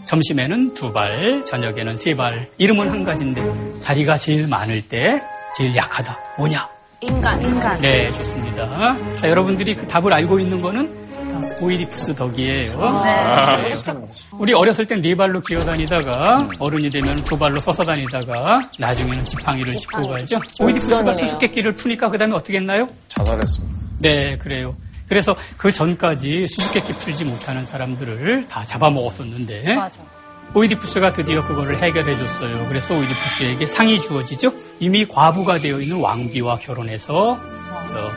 [0.06, 2.47] 점심에는 두 발, 저녁에는 세 발.
[2.58, 5.21] 이름은 한 가지인데 다리가 제일 많을 때
[5.56, 6.17] 제일 약하다.
[6.38, 6.67] 뭐냐?
[7.02, 7.41] 인간.
[7.43, 7.80] 인간.
[7.82, 8.95] 네, 좋습니다.
[9.17, 11.06] 자, 여러분들이 그 답을 알고 있는 거는 다
[11.62, 12.78] 오이디푸스 덕이에요.
[13.04, 13.76] 네.
[14.34, 20.08] 우리 어렸을 땐 네 발로 기어다니다가 어른이 되면 두 발로 서서 다니다가 나중에는 지팡이를 짚고
[20.08, 20.39] 가죠.
[20.60, 21.13] 오이디푸스가.
[21.13, 22.89] 수수께끼를 푸니까 그 다음에 어떻게 했나요?
[23.10, 23.86] 자살했습니다.
[24.00, 24.76] 네, 그래요.
[25.08, 30.00] 그래서 그 전까지 수수께끼 풀지 못하는 사람들을 다 잡아먹었었는데 맞아.
[30.54, 32.65] 오이디푸스가 드디어 그거를 해결해 줬어요.
[32.67, 34.52] 그래서 오이디푸스에게 상이 주어지죠.
[34.80, 38.12] 이미 과부가 되어 있는 왕비와 결혼해서 어,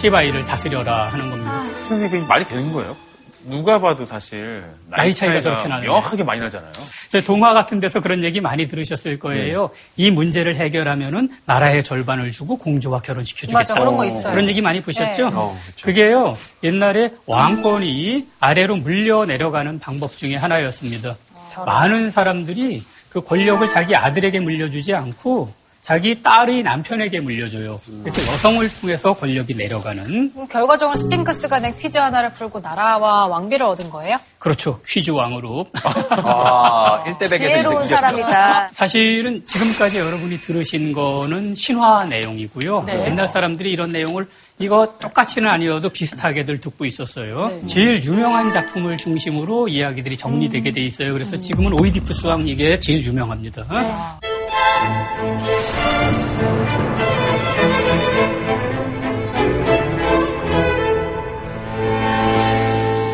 [0.00, 1.62] 티바이를 다스려라 하는 겁니다.
[1.88, 2.96] 선생님, 그게 말이 되는 거예요?
[3.44, 5.90] 누가 봐도 사실 나이 차이가 저렇게 나네요.
[5.90, 6.72] 명확하게 많이 나잖아요.
[7.08, 9.70] 제 동화 같은 데서 그런 얘기 많이 들으셨을 거예요.
[9.96, 13.58] 이 문제를 해결하면은 나라의 절반을 주고 공주와 결혼시켜 주겠다.
[13.58, 14.32] 맞아, 그런 거 있어요.
[14.32, 15.30] 그런 얘기 많이 보셨죠?
[15.30, 15.34] 네.
[15.34, 15.58] 어.
[15.82, 21.16] 그게요, 옛날에 왕권이 아래로 물려 내려가는 방법 중에 하나였습니다.
[21.64, 25.52] 많은 사람들이 그 권력을 자기 아들에게 물려주지 않고
[25.90, 27.80] 자기 딸의 남편에게 물려줘요.
[28.04, 33.90] 그래서 여성을 통해서 권력이 내려가는 그럼 결과적으로 스핑크스가 낸 퀴즈 하나를 풀고 나라와 왕비를 얻은
[33.90, 34.16] 거예요?
[34.38, 34.80] 그렇죠.
[34.86, 35.66] 퀴즈 왕으로.
[36.10, 37.96] 아, 1대 100에서 지혜로운 이겼어.
[37.96, 38.68] 사람이다.
[38.72, 42.84] 사실은 지금까지 여러분이 들으신 거는 신화 내용이고요.
[42.86, 43.06] 네.
[43.06, 44.28] 옛날 사람들이 이런 내용을
[44.60, 47.62] 이거 똑같이는 아니어도 비슷하게들 듣고 있었어요.
[47.66, 51.12] 제일 유명한 작품을 중심으로 이야기들이 정리되게 돼 있어요.
[51.14, 54.20] 그래서 지금은 오이디푸스 왕 이게 제일 유명합니다.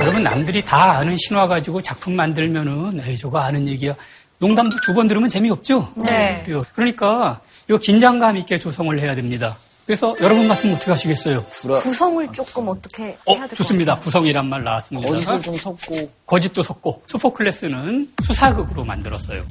[0.00, 3.94] 여러분 남들이 다 아는 신화 가지고 작품 만들면은 에이 저거 아는 얘기야
[4.38, 5.92] 농담도 두 번 들으면 재미없죠?
[5.96, 6.42] 네.
[6.74, 9.56] 그러니까 이거 긴장감 있게 조성을 해야 됩니다.
[9.86, 11.44] 그래서 여러분 같으면 어떻게 하시겠어요?
[11.44, 13.94] 구성을 조금 어떻게 어, 해야 될것 좋습니다.
[13.94, 15.08] 구성이란 말 나왔습니다.
[15.08, 19.44] 거짓을 좀 섞고 거짓도 섞고 소포클레스는 수사극으로 만들었어요.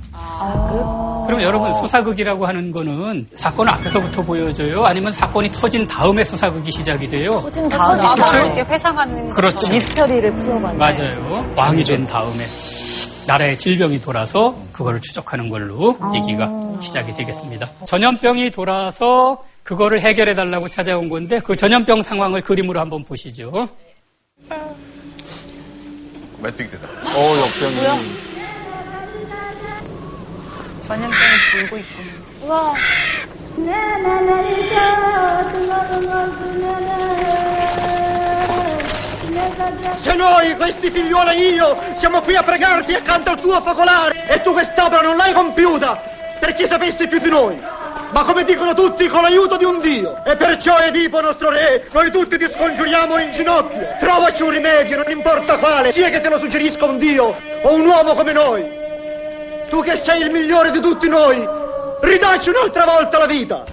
[1.26, 4.84] 그럼 여러분 수사극이라고 하는 거는 사건 앞에서부터 보여져요?
[4.86, 7.32] 아니면 사건이 터진 다음에 수사극이 시작이 돼요?
[7.42, 8.36] 터진 다음에 그렇죠?
[8.38, 9.72] 이렇게 회상하는 그렇죠.
[9.72, 10.78] 미스터리를 풀어가는.
[10.78, 11.54] 맞아요.
[11.56, 12.46] 왕이 된 다음에
[13.26, 17.70] 나라의 질병이 돌아서 그거를 추적하는 걸로 얘기가 시작이 되겠습니다.
[17.86, 23.68] 전염병이 돌아서 그거를 해결해 달라고 찾아온 건데 그 전염병 상황을 그림으로 한번 보시죠.
[26.40, 26.88] 메뚜기대다.
[26.88, 27.76] 어, 역병이.
[30.82, 32.08] 전염병이 돌고 있구나.
[32.44, 32.74] 우와.
[39.98, 44.52] Se noi, questi figliuola io, siamo qui a pregarti accanto al tuo focolare e tu
[44.52, 46.04] quest'opera non l'hai compiuta
[46.40, 47.58] perché sapessi più di noi,
[48.16, 50.24] ma come dicono tutti con l'aiuto di un Dio.
[50.24, 53.98] E perciò Edipo, nostro re, noi tutti ti scongiuriamo in ginocchio.
[54.00, 57.86] Trovaci un rimedio, non importa quale, sia che te lo suggerisca un Dio o un
[57.86, 58.64] uomo come noi.
[59.68, 61.46] Tu che sei il migliore di tutti noi,
[62.00, 63.64] ridacci un'altra volta la vita.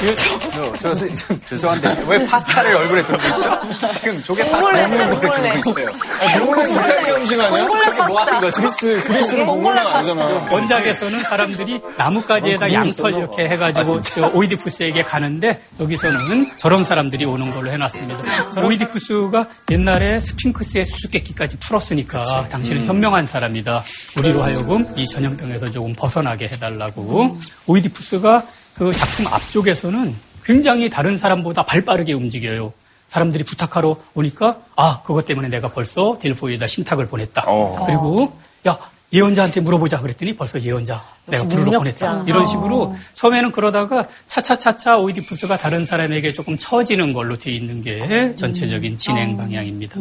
[0.00, 3.88] 저, 저, 선- 좀 죄송한데 왜 파스타를 얼굴에 들고 있죠?
[3.90, 5.92] 지금 조개 파스타 먹는 거를 들고 있어요.
[6.38, 7.66] 몽골레 이탈리아 음식 아니야?
[7.80, 8.60] 저게 뭐 하는 거지?
[8.60, 10.46] 그리스, 그리스는 몽골레가 아니잖아.
[10.50, 18.60] 원작에서는 사람들이 나뭇가지에다 양털 이렇게 해가지고 저 오이디푸스에게 가는데 여기서는 저런 사람들이 오는 걸로 해놨습니다.
[18.64, 23.82] 오이디푸스가 옛날에 스핑크스의 수수께끼까지 풀었으니까 당신은 현명한 사람이다.
[24.16, 27.38] 우리로 하여금 이 전염병에서 조금 벗어나게 해달라고.
[27.66, 28.44] 오이디푸스가
[28.80, 32.72] 그 작품 앞쪽에서는 굉장히 다른 사람보다 발 빠르게 움직여요.
[33.10, 37.44] 사람들이 부탁하러 오니까 아 그것 때문에 내가 벌써 델포이에다 신탁을 보냈다.
[37.84, 38.32] 그리고
[38.66, 38.78] 야
[39.12, 42.24] 예언자한테 물어보자 그랬더니 벌써 예언자 내가 부르러 보냈다.
[42.26, 48.96] 이런 식으로 처음에는 그러다가 차차차차 오이디푸스가 다른 사람에게 조금 처지는 걸로 돼 있는 게 전체적인
[48.96, 49.96] 진행 방향입니다.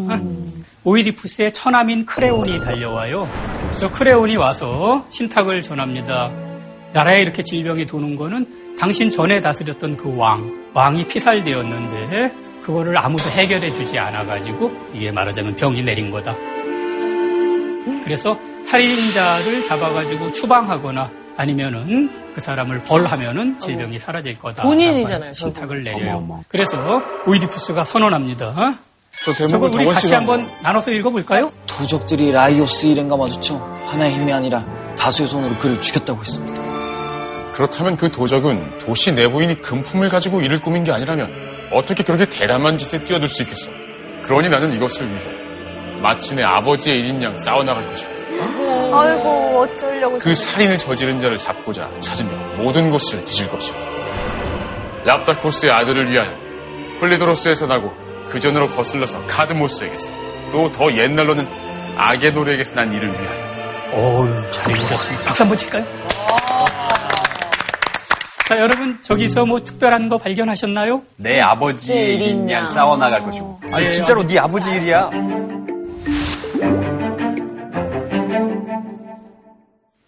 [0.86, 3.27] 오이디푸스의 처남인 크레온이 달려와요.
[3.63, 6.32] 그래서 크레온이 와서 신탁을 전합니다.
[6.94, 12.34] 나라에 이렇게 질병이 도는 거는 당신 전에 다스렸던 그 왕, 왕이 피살되었는데
[12.64, 16.36] 그거를 아무도 해결해 주지 않아가지고 이게 말하자면 병이 내린 거다.
[18.04, 24.64] 그래서 살인자를 잡아가지고 추방하거나 아니면은 그 사람을 벌하면은 질병이 사라질 거다.
[24.64, 26.44] 본인이잖아요, 신탁을 내려요.
[26.48, 26.78] 그래서
[27.26, 28.76] 오이디푸스가 선언합니다.
[29.26, 31.52] 저 저걸 우리 같이 한번 나눠서 읽어볼까요?
[31.66, 33.56] 도적들이 라이오스 일행과 마주쳐
[33.88, 34.64] 하나의 힘이 아니라
[34.98, 36.68] 다수의 손으로 그를 죽였다고 했습니다.
[37.60, 41.30] 그렇다면 그 도적은 도시 내부인이 금품을 가지고 일을 꾸민 게 아니라면
[41.74, 43.70] 어떻게 그렇게 대담한 짓에 뛰어들 수 있겠어?
[44.24, 48.07] 그러니 나는 이것을 위해 마치 내 아버지의 일인 양 싸워나갈 것이야.
[48.93, 53.76] 아이고 어쩌려고 그 살인을 저지른 자를 잡고자 찾으며 모든 것을 뒤질 것이야.
[55.03, 56.34] 랍다코스의 아들을 위하여
[57.01, 57.93] 폴리도로스에서 나고
[58.30, 60.10] 그 전으로 거슬러서 카드모스에게서
[60.53, 61.45] 또 더 옛날로는
[61.97, 63.49] 아게노르에게서 난 일을 위하여
[63.91, 65.26] 어우, 잘 읽으셨습니다.
[65.26, 65.99] 박수 한번 칠까요?
[68.50, 71.04] 자, 여러분, 저기서 뭐 특별한 거 발견하셨나요?
[71.18, 73.62] 내 아버지의 일인 양 싸워나갈 것이고.
[73.72, 73.91] 아니 네.
[73.91, 75.12] 진짜로 네 아버지 일이야.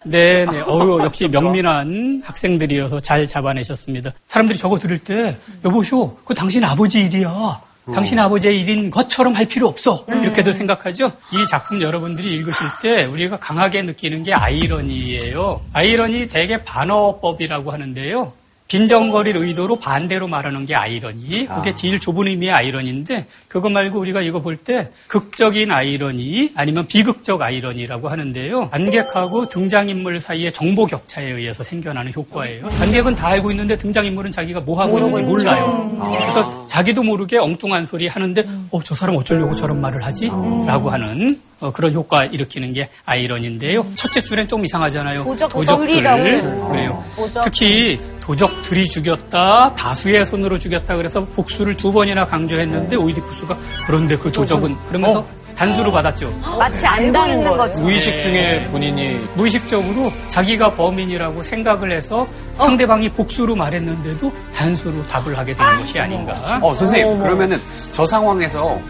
[0.04, 0.60] 네, 네.
[0.60, 4.10] 어유 역시 명민한 학생들이어서 잘 잡아내셨습니다.
[4.26, 7.60] 사람들이 저거 들을 때, 여보쇼, 그 당신 아버지 일이야.
[7.86, 10.04] 당신 아버지의 일인 것처럼 할 필요 없어.
[10.08, 11.12] 이렇게들 생각하죠?
[11.32, 15.60] 이 작품 여러분들이 읽으실 때 우리가 강하게 느끼는 게 아이러니예요.
[15.72, 18.32] 아이러니 대개 반어법이라고 하는데요.
[18.72, 21.46] 빈정거릴 의도로 반대로 말하는 게 아이러니.
[21.46, 27.42] 그게 제일 좁은 의미의 아이러니인데 그거 말고 우리가 이거 볼 때 극적인 아이러니 아니면 비극적
[27.42, 28.70] 아이러니라고 하는데요.
[28.70, 32.68] 관객하고 등장인물 사이의 정보 격차에 의해서 생겨나는 효과예요.
[32.68, 36.14] 관객은 다 알고 있는데 등장인물은 자기가 뭐 하고 있는지 몰라요.
[36.18, 40.28] 그래서 자기도 모르게 엉뚱한 소리 하는데 어, 저 사람 어쩌려고 저런 말을 하지?
[40.66, 43.86] 라고 하는 어, 그런 효과 일으키는 게 아이러니인데요.
[43.96, 45.24] 첫째 줄엔 좀 이상하잖아요.
[45.24, 45.86] 도적, 도적들.
[45.86, 46.68] 도적들이라고.
[46.70, 47.04] 그래요.
[47.16, 47.44] 도적.
[47.44, 54.76] 특히 도적들이 죽였다, 다수의 손으로 죽였다 그래서 복수를 두 번이나 강조했는데 오이디푸스가 그런데 그 도적은
[54.88, 56.30] 그러면서 단수로 받았죠.
[56.58, 57.82] 마치 알고 있는 거죠.
[57.82, 65.78] 무의식 중에 본인이 무의식적으로 자기가 범인이라고 생각을 해서 상대방이 복수로 말했는데도 단수로 답을 하게 되는
[65.78, 66.32] 것이 아닌가.
[66.62, 67.58] 어 선생님 그러면은
[67.90, 68.80] 저 상황에서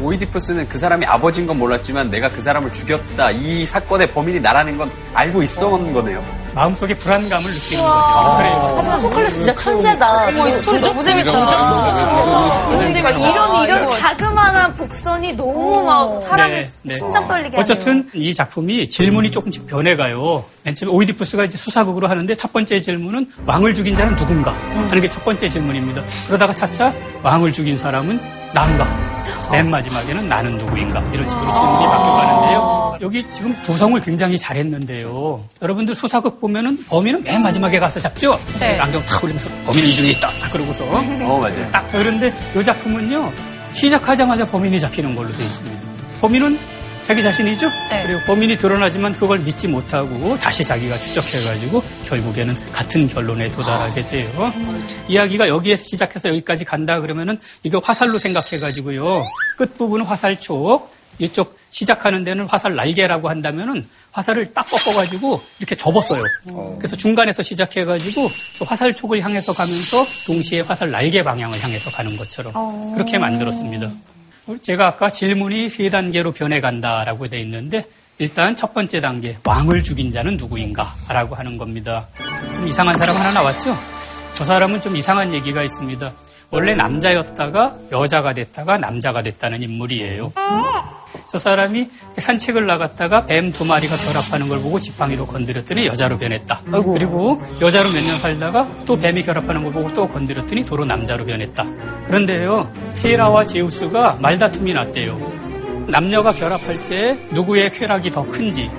[0.00, 3.30] 오이디푸스는 그 사람이 아버지인 건 몰랐지만 내가 그 사람을 죽였다.
[3.32, 6.22] 이 사건의 범인이 나라는 건 알고 있었던 거네요.
[6.54, 8.36] 마음속에 불안감을 느끼는 거죠.
[8.38, 8.74] 그래요.
[8.76, 10.28] 하지만 소포클레스 진짜 천재다.
[10.28, 12.68] 어머, 이 스토리 너무 재밌다.
[12.68, 16.94] 근데 막 이런 이런 자그마한 복선이 너무 막 사람을 네, 네.
[16.94, 17.60] 심장 떨리게 하네요.
[17.60, 20.44] 어쨌든 이 작품이 질문이 조금씩 변해가요.
[20.64, 25.08] 맨 처음에 오이디푸스가 이제 수사극으로 하는데 첫 번째 질문은 왕을 죽인 자는 누군가 하는 게
[25.08, 26.02] 첫 번째 질문입니다.
[26.26, 26.92] 그러다가 차차
[27.22, 28.20] 왕을 죽인 사람은
[28.54, 29.08] 난가.
[29.50, 32.98] 맨 마지막에는 나는 누구인가 이런 식으로 질문이 바뀌어가는데요.
[33.00, 35.42] 여기 지금 구성을 굉장히 잘했는데요.
[35.62, 38.38] 여러분들 수사극 보면은 범인은 맨 마지막에 가서 잡죠.
[38.58, 38.78] 네.
[38.78, 40.28] 안경 탁 올리면서 범인이 이 중에 있다.
[40.40, 41.70] 딱 그러고서 어, 맞아요.
[41.70, 43.32] 딱 그런데 이 작품은요
[43.72, 45.88] 시작하자마자 범인이 잡히는 걸로 되어 있습니다.
[46.20, 46.58] 범인은
[47.08, 47.70] 자기 자신이죠.
[47.88, 48.02] 네.
[48.06, 54.52] 그리고 범인이 드러나지만 그걸 믿지 못하고 다시 자기가 추적해가지고 결국에는 같은 결론에 도달하게 돼요.
[55.08, 59.24] 이야기가 여기에서 시작해서 여기까지 간다 그러면은 이거 화살로 생각해가지고요
[59.56, 66.22] 끝 부분은 화살촉 이쪽 시작하는 데는 화살 날개라고 한다면은 화살을 딱 꺾어가지고 이렇게 접었어요.
[66.78, 73.18] 그래서 중간에서 시작해가지고 저 화살촉을 향해서 가면서 동시에 화살 날개 방향을 향해서 가는 것처럼 그렇게
[73.18, 73.90] 만들었습니다.
[74.56, 77.84] 제가 아까 질문이 세 단계로 변해간다라고 돼 있는데
[78.18, 82.08] 일단 첫 번째 단계 왕을 죽인 자는 누구인가라고 하는 겁니다.
[82.54, 83.76] 좀 이상한 사람 하나 나왔죠?
[84.32, 86.12] 저 사람은 좀 이상한 얘기가 있습니다.
[86.50, 90.32] 원래 남자였다가 여자가 됐다가 남자가 됐다는 인물이에요.
[91.30, 96.62] 저 사람이 산책을 나갔다가 뱀 두 마리가 결합하는 걸 보고 지팡이로 건드렸더니 여자로 변했다.
[96.94, 101.64] 그리고 여자로 몇 년 살다가 또 뱀이 결합하는 걸 보고 또 건드렸더니 도로 남자로 변했다.
[102.06, 105.86] 그런데요, 히라와 제우스가 말다툼이 났대요.
[105.88, 108.70] 남녀가 결합할 때 누구의 쾌락이 더 큰지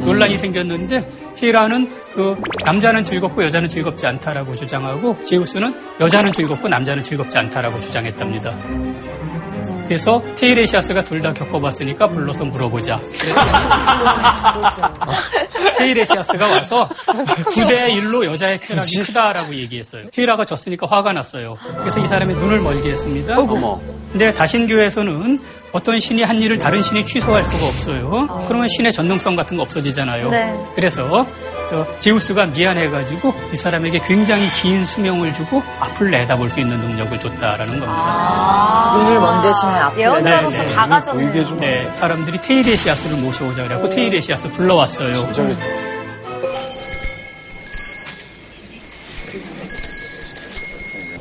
[0.00, 7.36] 논란이 생겼는데 히라는 그 남자는 즐겁고 여자는 즐겁지 않다라고 주장하고 제우스는 여자는 즐겁고 남자는 즐겁지
[7.38, 8.56] 않다라고 주장했답니다.
[9.88, 13.00] 그래서 테이레시아스가 둘 다 겪어봤으니까 불러서 물어보자.
[13.00, 13.48] 그랬더니
[15.78, 20.04] 테이레시아스가 와서 9대 1로 여자의 쾌락이 크다라고 얘기했어요.
[20.12, 21.58] 히라가 졌으니까 화가 났어요.
[21.80, 23.36] 그래서 이 사람의 눈을 멀게 했습니다.
[23.38, 23.80] 어머.
[24.12, 25.38] 근데 다신교에서는
[25.72, 28.44] 어떤 신이 한 일을 다른 신이 취소할 수가 없어요.
[28.46, 30.30] 그러면 신의 전능성 같은 거 없어지잖아요.
[30.30, 30.54] 네.
[30.74, 31.26] 그래서
[31.68, 37.78] 저 제우스가 미안해가지고 이 사람에게 굉장히 긴 수명을 주고 앞을 내다볼 수 있는 능력을 줬다라는
[37.78, 38.92] 겁니다.
[38.96, 40.64] 눈을 먼 대신에 앞을 예언자로서.
[40.64, 41.44] 다 가졌네요.
[41.44, 45.14] 좀 네, 사람들이 테이레시아스를 모셔오자 그래갖고 테이레시아스 불러왔어요.
[45.32, 45.56] 진짜.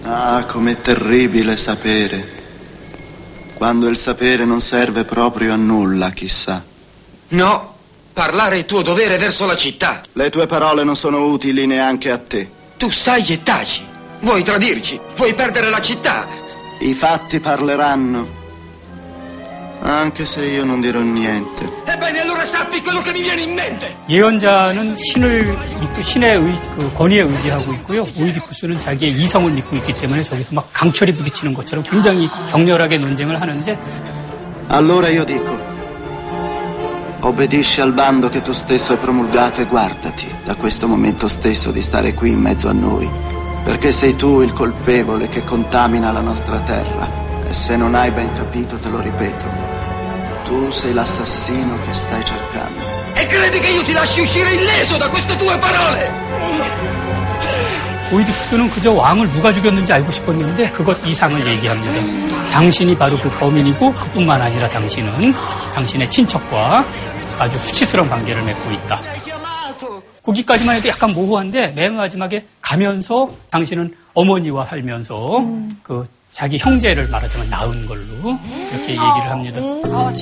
[0.09, 2.35] Ah, com'è terribile sapere.
[3.55, 6.63] Quando il sapere non serve proprio a nulla, chissà.
[7.29, 7.76] No,
[8.17, 10.01] parlare è tuo dovere verso la città.
[10.13, 12.49] Le tue parole non sono utili neanche a te.
[12.75, 13.85] Tu sai e taci.
[14.21, 14.99] Vuoi tradirci?
[15.15, 16.25] Vuoi perdere la città?
[16.79, 18.25] I fatti parleranno.
[19.83, 21.61] Anche se io non dirò niente.
[21.85, 23.95] Ebbene, allora sappi quello che mi viene in mente.
[24.09, 28.01] 예언자는 신을 믿고 신의 의, 그 권위에 의지하고 있고요.
[28.19, 33.77] 오이디푸스는 자기의 이성을 믿고 있기 때문에 저기서 막 강철이 부딪히는 것처럼 굉장히 격렬하게 논쟁을 하는데
[34.69, 35.55] Allora io dico,
[37.20, 41.80] obbedisci al bando che tu stesso hai promulgato e guardati da questo momento stesso di
[41.80, 43.08] stare qui in mezzo a noi,
[43.64, 47.08] perché sei tu il colpevole che contamina la nostra terra.
[47.48, 49.44] E se non hai ben capito, te lo ripeto,
[50.44, 52.80] tu sei l'assassino che stai cercando.
[53.14, 56.20] E credi che io ti lasci uscire illeso da queste tue parole?
[58.12, 62.50] 오이디푸스는 그저 왕을 누가 죽였는지 알고 싶었는데 그것 이상을 얘기합니다.
[62.50, 65.32] 당신이 바로 그 범인이고 그뿐만 아니라 당신은
[65.77, 66.83] 당신의 친척과
[67.37, 68.99] 아주 수치스러운 관계를 맺고 있다.
[70.23, 75.45] 거기까지만 해도 약간 모호한데 맨 마지막에 가면서 당신은 어머니와 살면서
[75.83, 78.37] 그 자기 형제를 말하자면 낳은 걸로
[78.71, 79.61] 이렇게 얘기를 합니다.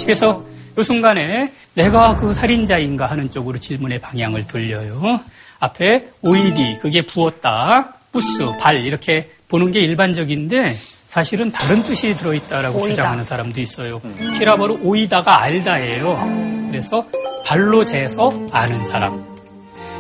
[0.03, 0.43] 그래서
[0.77, 5.21] 이 순간에 내가 그 살인자인가 하는 쪽으로 질문의 방향을 돌려요.
[5.59, 10.75] 앞에 오이디 그게 부었다, 부스, 발 이렇게 보는 게 일반적인데
[11.15, 12.89] 사실은 다른 뜻이 들어있다라고 오이다.
[12.89, 14.01] 주장하는 사람도 있어요.
[14.37, 16.67] 히라버로 오이다가 알다예요.
[16.69, 17.07] 그래서
[17.45, 19.23] 발로 재서 아는 사람.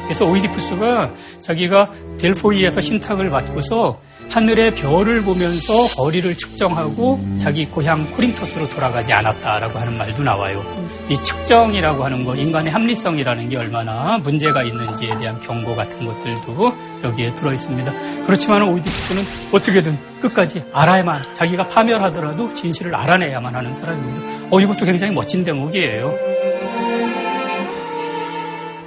[0.03, 1.89] 그래서 오이디푸스가 자기가
[2.19, 3.97] 델포이에서 신탁을 받고서
[4.29, 10.84] 하늘의 별을 보면서 거리를 측정하고 자기 고향 코린토스로 돌아가지 않았다라고 하는 말도 나와요.
[11.07, 17.35] 이 측정이라고 하는 거, 인간의 합리성이라는 게 얼마나 문제가 있는지에 대한 경고 같은 것들도 여기에
[17.35, 17.93] 들어 있습니다.
[18.25, 24.47] 그렇지만 오이디푸스는 어떻게든 끝까지 알아야만, 자기가 파멸하더라도 진실을 알아내야만 하는 사람입니다.
[24.49, 26.35] 어, 이것도 굉장히 멋진 대목이에요.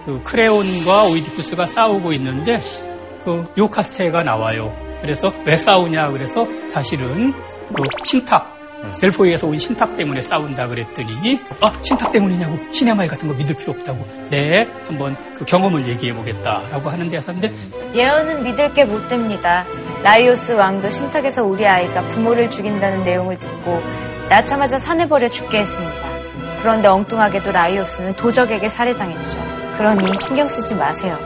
[0.05, 2.61] 그 크레온과 오이디푸스가 싸우고 있는데
[3.25, 4.75] 그 요카스테가 나와요.
[5.03, 7.33] 그래서 왜 싸우냐 그래서 사실은
[7.75, 8.58] 그 신탁
[9.01, 13.73] 델포이에서 온 신탁 때문에 싸운다 그랬더니 아 신탁 때문이냐고 신의 말 같은 거 믿을 필요
[13.73, 17.53] 없다고 네 한번 그 경험을 얘기해 보겠다라고 하는 데였는데
[17.95, 19.65] 예언은 믿을 게 못 됩니다.
[20.03, 23.83] 라이오스 왕도 신탁에서 우리 아이가 부모를 죽인다는 내용을 듣고
[24.29, 26.09] 낳자마자 산에 버려 죽게 했습니다.
[26.61, 29.37] 그런데 엉뚱하게도 라이오스는 도적에게 살해당했죠.
[29.77, 31.19] 그러니 신경 쓰지 마세요.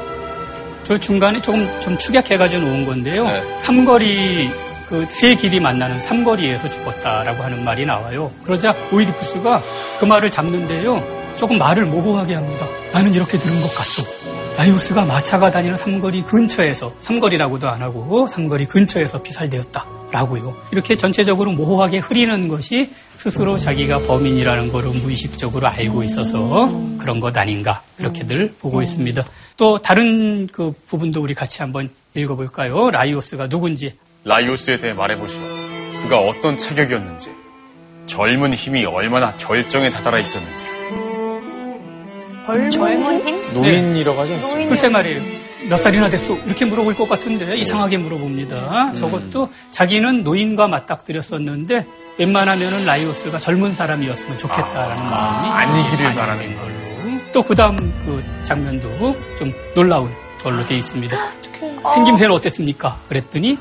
[0.84, 3.26] 저 중간에 조금 좀 축약해가지고 놓은 건데요.
[3.61, 4.50] 삼거리
[4.93, 8.30] 그 세 길이 만나는 삼거리에서 죽었다라고 하는 말이 나와요.
[8.45, 9.62] 그러자 오이디푸스가
[9.99, 11.03] 그 말을 잡는데요.
[11.38, 12.68] 조금 말을 모호하게 합니다.
[12.93, 14.03] 나는 이렇게 들은 것 같소.
[14.59, 19.86] 라이오스가 마차가 다니는 삼거리 근처에서 삼거리라고도 안 하고 삼거리 근처에서 피살되었다.
[20.12, 20.55] 라고요.
[20.72, 27.82] 이렇게 전체적으로 모호하게 흐리는 것이 스스로 자기가 범인이라는 것을 무의식적으로 알고 있어서 그런 것 아닌가
[27.97, 29.24] 그렇게들 보고 있습니다.
[29.57, 32.90] 또 다른 그 부분도 우리 같이 한번 읽어볼까요?
[32.90, 33.95] 라이오스가 누군지
[34.25, 35.41] 라이오스에 대해 말해보시오.
[36.03, 37.31] 그가 어떤 체격이었는지,
[38.07, 40.64] 젊은 힘이 얼마나 결정에 다다라 있었는지.
[42.45, 43.55] 젊은 힘?
[43.55, 44.59] 노인이라고 하지 않습니까?
[44.61, 44.66] 네.
[44.66, 45.23] 글쎄 말이에요.
[45.68, 46.37] 몇 살이나 됐소?
[46.45, 48.95] 이렇게 물어볼 것 같은데 이상하게 물어봅니다.
[48.97, 51.87] 저것도 자기는 노인과 맞닥뜨렸었는데
[52.18, 56.73] 웬만하면은 라이오스가 젊은 사람이었으면 좋겠다라는 마음이 아니기를 바라는 걸로.
[57.33, 60.12] 또 그다음 그 장면도 좀 놀라운
[60.43, 61.16] 걸로 돼 있습니다.
[61.95, 62.99] 생김새는 어땠습니까?
[63.09, 63.57] 그랬더니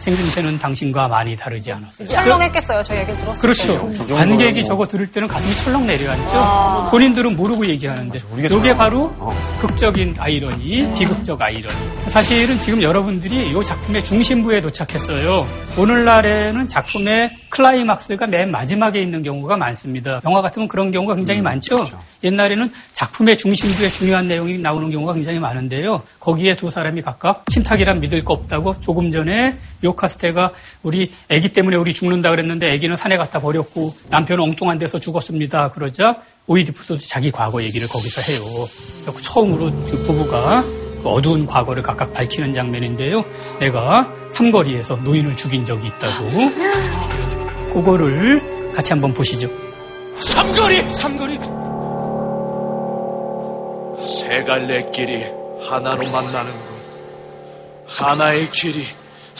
[0.00, 2.06] 생김새는 당신과 많이 다르지 않았어요.
[2.08, 2.82] 썰렁했겠어요.
[2.82, 3.92] 저 얘기 들었을 그렇죠.
[4.06, 4.14] 때.
[4.14, 6.88] 관객이 저거 들을 때는 가슴이 철렁 내려앉죠.
[6.90, 9.14] 본인들은 모르고 얘기하는데 이게 바로
[9.60, 11.76] 극적인 아이러니, 비극적 아이러니.
[12.08, 15.46] 사실은 지금 여러분들이 이 작품의 중심부에 도착했어요.
[15.76, 20.20] 오늘날에는 작품의 클라이막스가 맨 마지막에 있는 경우가 많습니다.
[20.24, 21.84] 영화 같으면 그런 경우가 굉장히 많죠.
[22.24, 26.02] 옛날에는 작품의 중심부에 중요한 내용이 나오는 경우가 굉장히 많은데요.
[26.20, 29.56] 거기에 두 사람이 각각 신탁이란 믿을 거 없다고 조금 전에
[29.90, 35.70] 요카스테가 우리 아기 때문에 우리 죽는다 그랬는데 아기는 산에 갖다 버렸고 남편은 엉뚱한 데서 죽었습니다.
[35.72, 36.16] 그러자
[36.46, 38.68] 오이디푸스도 자기 과거 얘기를 거기서 해요.
[39.04, 40.62] 그래서 처음으로 그 부부가
[41.02, 43.24] 그 어두운 과거를 각각 밝히는 장면인데요.
[43.58, 46.24] 내가 삼거리에서 노인을 죽인 적이 있다고.
[47.72, 49.48] 그거를 같이 한번 보시죠.
[50.16, 50.90] 삼거리!
[50.90, 51.38] 삼거리!
[54.02, 55.24] 세 갈래 길이
[55.62, 56.70] 하나로 만나는 곳.
[57.86, 58.84] 하나의 길이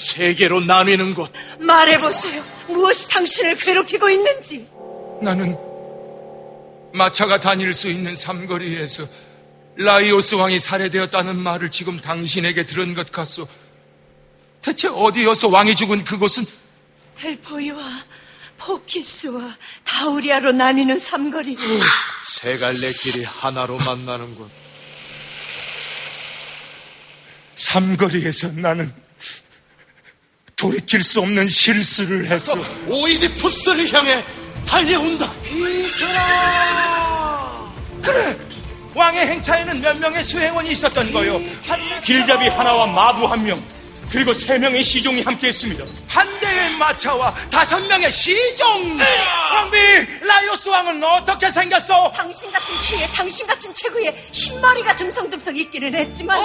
[0.00, 1.30] 세 개로 나뉘는 곳.
[1.58, 2.42] 말해보세요.
[2.68, 4.66] 무엇이 당신을 괴롭히고 있는지.
[5.22, 5.56] 나는
[6.92, 9.06] 마차가 다닐 수 있는 삼거리에서
[9.76, 13.46] 라이오스 왕이 살해되었다는 말을 지금 당신에게 들은 것 같소.
[14.62, 16.44] 대체 어디여서 왕이 죽은 그곳은
[17.16, 17.82] 델포이와
[18.58, 21.56] 포키스와 다우리아로 나뉘는 삼거리.
[22.24, 24.50] 세 갈래 길이 하나로 만나는 곳.
[27.56, 28.92] 삼거리에서 나는
[30.60, 32.54] 돌이킬 수 없는 실수를 했어.
[32.86, 34.22] 오이디푸스를 향해
[34.66, 35.32] 달려온다.
[38.02, 38.36] 그래!
[38.94, 41.40] 왕의 행차에는 몇 명의 수행원이 있었던 거요.
[42.04, 43.62] 길잡이 하나와 마부 한 명,
[44.10, 45.82] 그리고 세 명의 시종이 함께했습니다.
[46.08, 48.98] 한 대의 마차와 다섯 명의 시종.
[49.54, 49.78] 왕비,
[50.20, 52.12] 라이오스 왕은 어떻게 생겼어?
[52.12, 56.38] 당신 같은 키에 당신 같은 체구에 흰머리가 듬성듬성 있기는 했지만.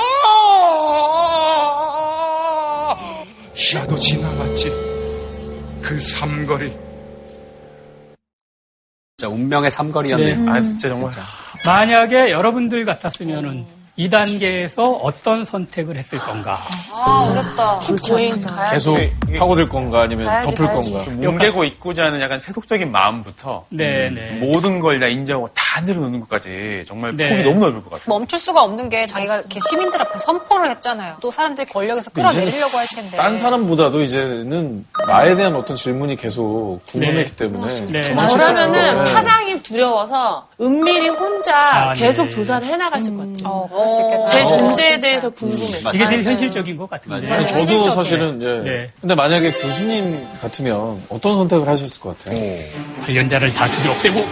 [3.75, 4.69] 야도 지나갔지.
[5.81, 6.71] 그 삼거리.
[9.17, 10.41] 진짜 운명의 삼거리였네요.
[10.41, 10.49] 네.
[10.51, 11.13] 아, 진짜 정말.
[11.65, 13.65] 만약에 여러분들 같았으면은
[13.97, 16.59] 이 단계에서 어떤 선택을 했을 건가?
[16.91, 17.79] 아, 어렵다.
[18.09, 18.71] 고인 가야지.
[18.73, 18.97] 계속
[19.39, 20.91] 파고들 건가 아니면 가야지, 덮을 가야지.
[20.91, 21.11] 건가?
[21.11, 24.31] 뭉개고 있고자 하는 약간 세속적인 마음부터 네, 음, 네.
[24.45, 27.29] 모든 걸 다 인정하고 다 내려놓는 것까지 정말 네.
[27.29, 28.05] 폭이 너무 넓을 것 같아요.
[28.07, 31.15] 멈출 수가 없는 게 자기가 이렇게 시민들 앞에 선포를 했잖아요.
[31.21, 33.15] 또 사람들이 권력에서 끌어내리려고 할 텐데.
[33.17, 37.45] 딴 사람보다도 이제는 나에 대한 어떤 질문이 계속 궁금했기 네.
[37.45, 38.15] 때문에 네.
[38.27, 39.13] 저라면은 네.
[39.13, 41.99] 파장이 두려워서 은밀히 혼자 아, 네.
[42.01, 43.47] 계속 조사를 해나갔을 것 같아요.
[43.47, 44.25] 어, 있겠다.
[44.25, 44.57] 제 어.
[44.57, 45.91] 존재에 대해서 궁금해서.
[45.93, 47.31] 이게 제일 현실적인 것 같은데.
[47.31, 47.89] 아니, 저도.
[47.91, 48.69] 사실은 예.
[48.69, 48.91] 네.
[49.01, 52.37] 근데 만약에 교수님 같으면 어떤 선택을 하셨을 것 같아요?
[53.01, 54.25] 관련자를 다 두개 없애고.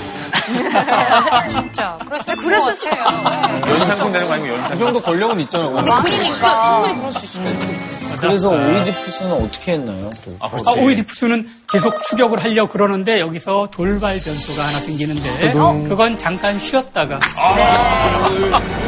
[1.50, 1.98] 진짜.
[2.06, 3.62] 그랬을 같아요.
[3.72, 4.72] 연상군 되는 거 아니고 연상.
[4.72, 5.72] 그 정도 권력은 있잖아요.
[5.72, 7.94] 그러니까 충분히 그럴 수 있어요.
[8.20, 10.10] 그래서 오이디푸스는 어떻게 했나요?
[10.24, 10.80] 그 아, 아, 그렇지.
[10.80, 15.52] 오이디푸스는 계속 추격을 하려고 그러는데 여기서 돌발 변수가 하나 생기는데
[15.90, 17.20] 그건 잠깐 쉬었다가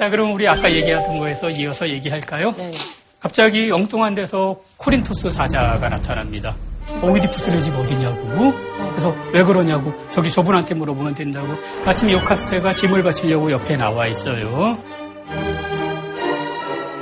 [0.00, 2.54] 자 그럼 우리 아까 얘기했던 거에서 이어서 얘기할까요?
[3.20, 6.56] 갑자기 엉뚱한 데서 코린토스 사자가 나타납니다.
[7.02, 8.54] 오이디푸스네 집 어디냐고.
[8.92, 9.92] 그래서 왜 그러냐고.
[10.08, 11.48] 저기 저분한테 물어보면 된다고.
[11.84, 14.82] 마침 요카스테가 짐을 바치려고 옆에 나와 있어요.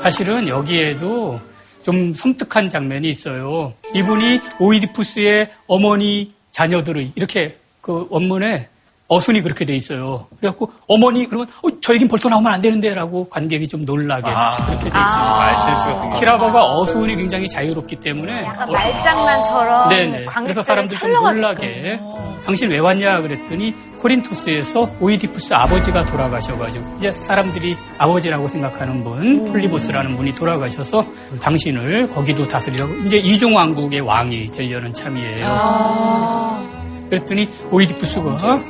[0.01, 1.41] 사실은 여기에도
[1.85, 3.75] 좀 섬뜩한 장면이 있어요.
[3.95, 8.69] 이분이 오이디푸스의 어머니 자녀들의 이렇게 그 원문에
[9.09, 10.27] 어순이 그렇게 돼 있어요.
[10.39, 14.55] 그래갖고 어머니 그러면 어, 저 얘기는 벌써 나오면 안 되는데라고 관객이 좀 놀라게 아.
[14.57, 14.99] 그렇게 돼 있습니다.
[14.99, 16.19] 아, 말실수 같은 거.
[16.21, 20.27] 키라버가 어순이 굉장히 자유롭기 때문에 약간 말장난처럼 네네.
[20.27, 21.99] 그래서 사람들이 좀 놀라게
[22.45, 30.35] 당신 왜 왔냐 그랬더니 코린토스에서 오이디푸스 아버지가 돌아가셔가지고 이제 사람들이 아버지라고 생각하는 분 폴리보스라는 분이
[30.35, 31.05] 돌아가셔서
[31.41, 36.69] 당신을 거기도 다스리라고 이제 이중 왕국의 왕이 되려는 참이에요.
[37.11, 38.63] 그랬더니 오이디푸스가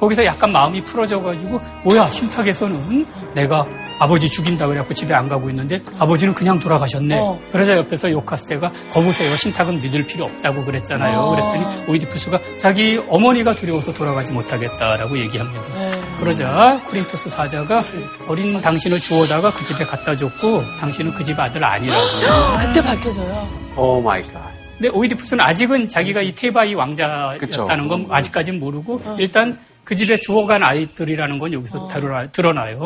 [0.00, 3.66] 거기서 약간 마음이 풀어져가지고 뭐야 신탁에서는 내가
[4.00, 7.16] 아버지 죽인다 그래갖고 집에 안 가고 있는데 아버지는 그냥 돌아가셨네.
[7.18, 7.38] 어.
[7.52, 11.16] 그러자 옆에서 요카스테가 거보세요 신탁은 믿을 필요 없다고 그랬잖아요.
[11.18, 11.30] 어.
[11.36, 15.62] 그랬더니 오이디푸스가 자기 어머니가 두려워서 돌아가지 못하겠다라고 얘기합니다.
[15.78, 15.90] 네.
[16.18, 17.80] 그러자 코린토스 사자가
[18.26, 22.04] 어린 당신을 주워다가 그 집에 갖다 줬고 당신은 그 집 아들 아니라고.
[22.66, 23.48] 그때 밝혀져요.
[23.76, 24.42] Oh my god.
[24.76, 27.88] 근데 오이디푸스는 아직은 자기가 이 테바이 왕자였다는.
[27.88, 32.80] 건 아직까지는 모르고 일단 그 집에 주워간 아이들이라는 건 여기서 드러나, 드러나요.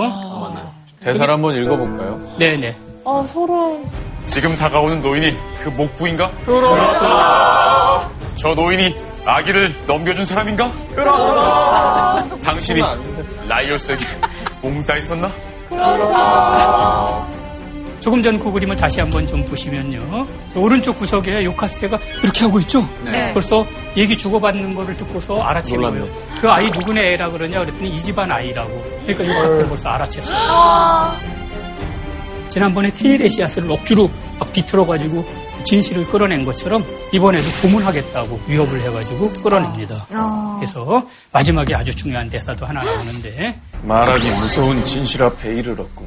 [1.01, 2.37] 대사를 한번 읽어볼까요?
[2.39, 2.77] 네네.
[3.05, 3.85] 아, 소름.
[4.27, 5.33] 지금 다가오는 노인이
[5.63, 6.31] 그 목부인가?
[6.45, 8.11] 그렇다.
[8.35, 8.95] 저 노인이
[9.25, 10.71] 아기를 넘겨준 사람인가?
[10.95, 12.41] 그렇다.
[12.41, 12.83] 당신이
[13.49, 14.05] 라이오스에게
[14.61, 15.31] 봉사했었나?
[18.01, 20.27] 조금 전 그 그림을 다시 한번 좀 보시면요.
[20.55, 22.89] 오른쪽 구석에 요카스테가 이렇게 하고 있죠?
[23.05, 23.33] 네.
[23.33, 25.43] 벌써 얘기 주고받는 거를 듣고서.
[25.99, 26.09] 거예요.
[26.41, 28.83] 그 아이 누구네 애라 그러냐 그랬더니 이 집안 아이라고.
[29.07, 30.33] 그러니까 요카스테가 벌써 알아챘어요.
[30.33, 31.21] 아.
[32.49, 35.25] 지난번에 테이레시아스를 억지로 막 비틀어가지고
[35.65, 40.07] 진실을 끌어낸 것처럼 이번에도 고문하겠다고 위협을 해가지고 끌어냅니다.
[40.57, 46.07] 그래서 마지막에 아주 중요한 대사도 하나 나오는데 말하기 무서운 진실 앞에 이르렀구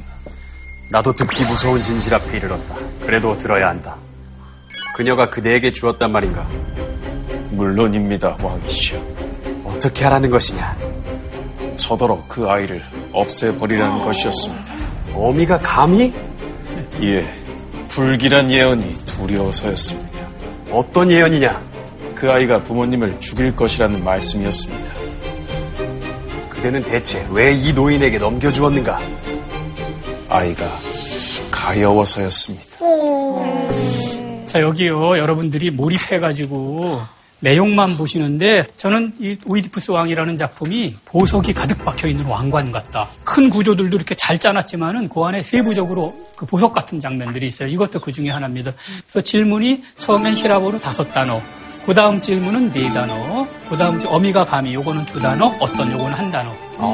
[0.92, 0.98] 나.
[0.98, 2.76] 나도 듣기 무서운 진실 앞에 이르렀다.
[3.04, 3.96] 그래도 들어야 한다.
[4.94, 6.46] 그녀가 그대에게 주었단 말인가?
[7.50, 9.02] 물론입니다, 왕이시여.
[9.64, 10.76] 어떻게 하라는 것이냐?
[11.78, 12.82] 서더러 그 아이를
[13.12, 14.64] 없애버리라는 것이었습니다.
[15.14, 16.12] 어미가 감히?
[17.02, 17.26] 예,
[17.88, 20.26] 불길한 예언이 두려워서였습니다.
[20.70, 21.60] 어떤 예언이냐?
[22.14, 24.92] 그 아이가 부모님을 죽일 것이라는 말씀이었습니다.
[26.50, 29.00] 그대는 대체 왜 이 노인에게 넘겨주었는가?
[30.32, 30.66] 아이가
[31.50, 32.78] 가여워서였습니다.
[34.46, 37.02] 자 여기요 여러분들이 몰입해가지고
[37.40, 43.08] 내용만 보시는데 저는 이 오이디푸스 왕이라는 작품이 보석이 가득 박혀 있는 왕관 같다.
[43.24, 47.68] 큰 구조들도 이렇게 잘 짜놨지만은 그 안에 세부적으로 그 보석 같은 장면들이 있어요.
[47.68, 48.72] 이것도 그 중에 하나입니다.
[49.06, 51.42] 그래서 질문이 처음엔 히라보로 다섯 단어,
[51.84, 56.30] 그 다음 질문은 네 단어, 그 다음 어미가 감히 요거는 두 단어, 어떤 요거는 한
[56.30, 56.50] 단어.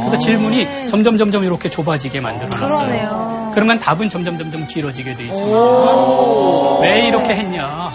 [0.07, 2.69] 그래서 질문이 점점 점점 이렇게 좁아지게 만들어놨어요.
[2.87, 3.51] 그러네요.
[3.55, 6.81] 그러면 답은 점점 점점 길어지게 돼 있습니다.
[6.81, 7.91] 왜 이렇게 했냐?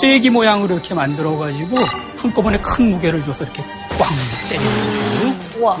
[0.00, 1.78] 쐐기 모양으로 이렇게 만들어가지고
[2.18, 3.62] 한꺼번에 큰 무게를 줘서 이렇게
[3.98, 4.08] 꽝
[4.50, 5.76] 때리는 와,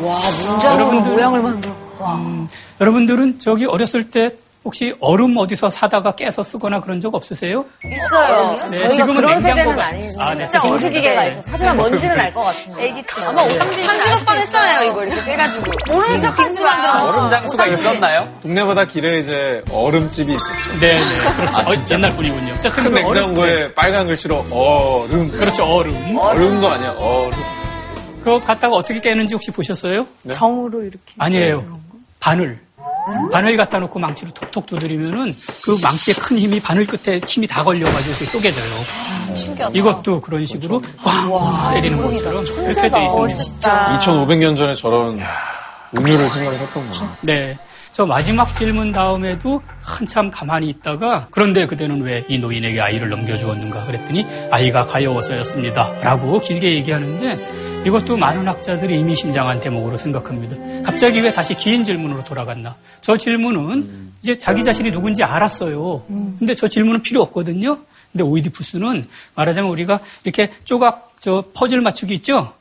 [0.62, 1.72] 여러분들- 모양을 만들어.
[2.00, 2.48] 음,
[2.80, 4.30] 여러분들은 저기 어렸을 때
[4.66, 7.64] 혹시 얼음 어디서 사다가 깨서 쓰거나 그런 적 없으세요?
[7.84, 8.58] 있어요.
[8.68, 10.16] 네, 저희가 지금은 그런 냉장고가- 세대는 아니지.
[10.20, 10.68] 아, 네, 진짜.
[10.68, 11.30] 온수기계가 네.
[11.30, 11.42] 있어.
[11.46, 12.84] 하지만 뭔지는 알 것 같은데.
[12.88, 13.22] 애기 때.
[13.24, 15.72] 아마 오삼진 상기덕방 했잖아요, 이거 이렇게 빼가지고.
[15.92, 17.02] 모르는 척 하지 마.
[17.04, 18.28] 얼음 장수가 있었나요?
[18.42, 20.80] 동네마다 길에 이제 얼음집이 있었죠.
[20.80, 21.04] 네, 네.
[21.36, 21.60] 그렇죠.
[21.60, 22.54] 어, 옛날 분이군요.
[22.54, 25.30] 어쨌든 큰그 얼음- 냉장고에 빨간 글씨로 얼음.
[25.30, 26.18] 그렇죠, 얼음.
[26.18, 27.38] 얼음도 아니야, 얼음.
[28.18, 30.04] 그거 갖다가 어떻게 깨는지 혹시 보셨어요?
[30.28, 30.98] 정으로 이렇게.
[31.18, 31.78] 아니에요.
[32.18, 32.58] 바늘.
[33.30, 35.34] 바늘 갖다 놓고 망치로 톡톡 두드리면은
[35.64, 39.36] 그 망치의 큰 힘이 바늘 끝에 힘이 다 걸려가지고 쪼개져요.
[39.36, 39.78] 신기하다.
[39.78, 41.30] 이것도 그런 식으로 꽝
[41.74, 43.98] 때리는 것처럼 이렇게 돼 있습니다.
[43.98, 45.18] 2500년 전에 저런
[45.92, 47.08] 운율을 생각을 했던 거예요.
[47.22, 47.58] 네.
[47.92, 54.26] 저 마지막 질문 다음에도 한참 가만히 있다가 그런데 그대는 왜 이 노인에게 아이를 넘겨주었는가 그랬더니
[54.50, 55.92] 아이가 가여워서였습니다.
[56.02, 60.56] 라고 길게 얘기하는데 이것도 많은 학자들이 의미심장한 대목으로 생각합니다.
[60.82, 62.74] 갑자기 왜 다시 긴 질문으로 돌아갔나?
[63.00, 66.04] 저 질문은 이제 자기 자신이 누군지 알았어요.
[66.38, 67.78] 근데 저 질문은 필요 없거든요.
[68.10, 69.06] 근데 오이디푸스는
[69.36, 72.52] 말하자면 우리가 이렇게 조각 저 퍼즐 맞추기 있죠?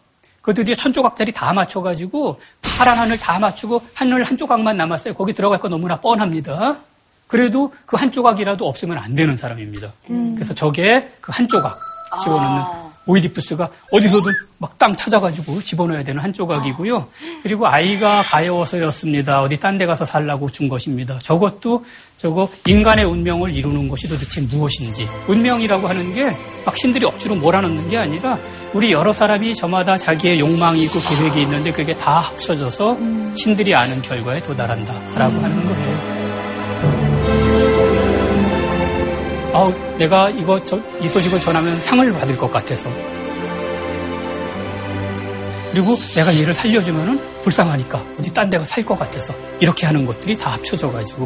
[0.41, 5.15] 그 드디어 천 조각짜리 다 맞춰가지고 파란 하늘 다 맞추고 하늘 한 조각만 남았어요.
[5.15, 6.77] 거기 들어갈 거 너무나 뻔합니다.
[7.25, 9.91] 그래도 그 한 조각이라도 없으면 안 되는 사람입니다.
[10.35, 11.79] 그래서 저게 그 한 조각
[12.21, 17.07] 집어넣는 오이디푸스가 어디서든 막 땅 찾아가지고 집어넣어야 되는 한 조각이고요.
[17.43, 19.41] 그리고 아이가 가여워서였습니다.
[19.41, 21.17] 어디 딴 데 가서 살라고 준 것입니다.
[21.19, 21.85] 저것도
[22.17, 25.07] 저거 인간의 운명을 이루는 것이 도대체 무엇인지.
[25.27, 26.35] 운명이라고 하는 게
[26.65, 28.39] 막 신들이 억지로 몰아넣는 게 아니라
[28.73, 32.97] 우리 여러 사람이 저마다 자기의 욕망이 있고 계획이 있는데 그게 다 합쳐져서
[33.37, 36.24] 신들이 아는 결과에 도달한다라고 하는 거예요.
[39.55, 42.89] 아, 내가 이거 저, 이 소식을 전하면 상을 받을 것 같아서.
[45.71, 50.51] 그리고 내가 얘를 살려주면은 불쌍하니까 어디 딴 데가 살 것 같아서 이렇게 하는 것들이 다
[50.51, 51.25] 합쳐져 가지고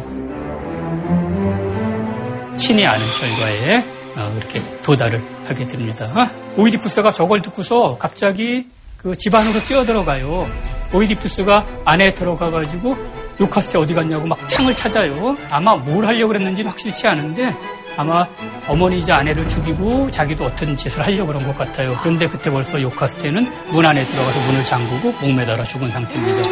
[2.56, 3.84] 신이 아는 결과에
[4.16, 6.30] 어, 그렇게 도달을 하게 됩니다.
[6.56, 8.66] 오이디푸스가 저걸 듣고서 갑자기
[8.96, 10.48] 그 집안으로 뛰어들어가요.
[10.92, 12.96] 오이디푸스가 안에 들어가가지고
[13.40, 15.36] 요카스테 어디 갔냐고 막 창을 찾아요.
[15.48, 17.54] 아마 뭘 하려고 그랬는지 확실치 않은데
[17.96, 18.26] 아마
[18.66, 21.98] 어머니이자 아내를 죽이고 자기도 어떤 짓을 하려고 그런 것 같아요.
[22.02, 26.48] 그런데 그때 벌써 요카스테는 문 안에 들어가서 문을 잠그고 목매달아 죽은 상태입니다.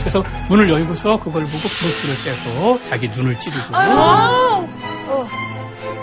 [0.00, 3.64] 그래서 문을 열고서 그걸 보고 브로치를 빼서 자기 눈을 찌르고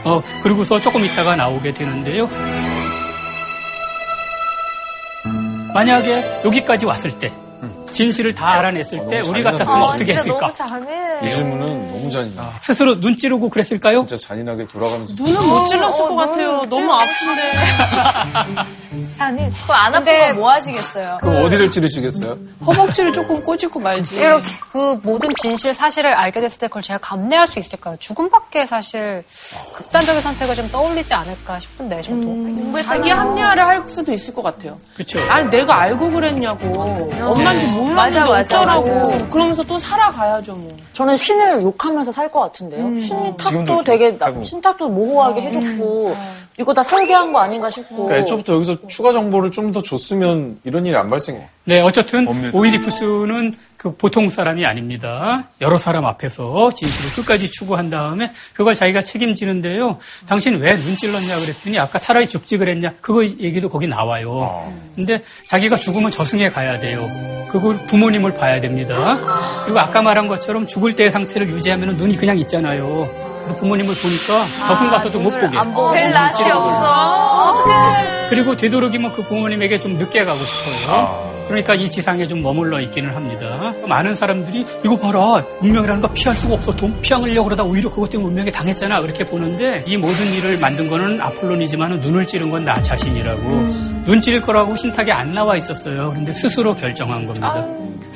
[0.04, 2.30] 어, 그러고서 조금 있다가 나오게 되는데요.
[5.74, 7.32] 만약에 여기까지 왔을 때
[7.92, 10.54] 진실을 다 알아냈을 때 우리 같았으면 어떻게 했을까?
[11.24, 11.77] 이 질문은
[12.08, 12.42] 너무 잔인해.
[12.62, 14.06] 스스로 눈 찌르고 그랬을까요?
[14.08, 15.14] 진짜 잔인하게 돌아가면서.
[15.22, 16.64] 눈은 못 찔렀을 것 같아요.
[16.70, 17.54] 너무 아픈데.
[19.10, 19.52] 잔인.
[19.52, 21.18] 그거 안 아프면 뭐 하시겠어요?
[21.22, 22.38] 그럼 어디를 찌르시겠어요?
[22.66, 24.18] 허벅지를 조금 꼬집고 말지.
[24.18, 27.96] 이렇게 그 모든 진실 사실을 알게 됐을 때 그걸 제가 감내할 수 있을까요?
[28.00, 29.24] 죽음밖에 사실
[29.76, 34.78] 극단적인 선택을 좀 떠올리지 않을까 싶은데 저도 음, 자기 합리화를 할 수도 있을 것 같아요.
[34.96, 35.20] 그렇죠.
[35.30, 36.66] 아니 내가 알고 그랬냐고.
[36.78, 38.30] 엄마인지 맞아, 몰랐는데 맞아,
[38.62, 39.12] 어쩌라고.
[39.12, 39.30] 맞아.
[39.30, 40.76] 그러면서 또 살아가야죠 뭐.
[40.94, 43.00] 저는 신을 욕하면 서 살 것 같은데요.
[43.00, 44.34] 신탁도 지금도 되게 나-.
[44.44, 46.16] 신탁도 모호하게 해줬고
[46.60, 47.96] 이거 다 설계한 거 아닌가 싶고.
[48.06, 51.48] 그러니까 애초부터 여기서 추가 정보를 좀 더 줬으면 이런 일이 안 발생해.
[51.66, 55.44] 네, 어쨌든 오이디푸스는 그 보통 사람이 아닙니다.
[55.62, 60.00] 여러 사람 앞에서 진실을 끝까지 추구한 다음에 그걸 자기가 책임지는데요.
[60.28, 64.74] 당신 왜 눈 찔렀냐 그랬더니 아까 차라리 죽지 그랬냐 그거 얘기도 거기 나와요.
[64.96, 67.08] 근데 자기가 죽으면 저승에 가야 돼요.
[67.52, 69.64] 그걸 부모님을 봐야 됩니다.
[69.64, 73.08] 그리고 아까 말한 것처럼 죽을 때의 상태를 유지하면 눈이 그냥 있잖아요.
[73.44, 75.50] 그래서 부모님을 보니까 저승 가서도 못 보게.
[75.52, 77.52] 별 낯이 없어.
[77.54, 78.17] 어떡해.
[78.30, 81.38] 그리고 되도록이면 그 부모님에게 좀 늦게 가고 싶어요.
[81.48, 83.74] 그러니까 이 지상에 좀 머물러 있기는 합니다.
[83.88, 88.28] 많은 사람들이 이거 봐라 운명이라는 거 피할 수가 없어 돈 피하려고 그러다 오히려 그것 때문에
[88.30, 93.42] 운명에 당했잖아 그렇게 보는데 이 모든 일을 만든 거는 아폴론이지만 눈을 찌른 건 나 자신이라고
[94.04, 96.10] 눈 찌를 거라고 신탁에 안 나와 있었어요.
[96.10, 97.66] 그런데 스스로 결정한 겁니다.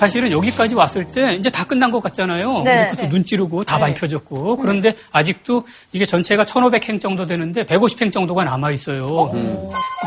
[0.02, 2.64] 사실은 여기까지 왔을 때 이제 다 끝난 것 같잖아요.
[2.64, 2.86] 네.
[2.86, 8.72] 오이디푸스 눈 찌르고 다 밝혀졌고 그런데 아직도 이게 전체가 1500행 정도 되는데 150행 정도가 남아
[8.72, 9.32] 있어요.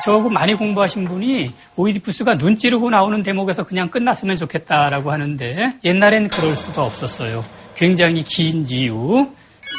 [0.05, 6.57] 저하고 많이 공부하신 분이 오이디푸스가 눈 찌르고 나오는 대목에서 그냥 끝났으면 좋겠다라고 하는데 옛날엔 그럴
[6.57, 7.45] 수가 없었어요.
[7.76, 9.28] 굉장히 긴 지유.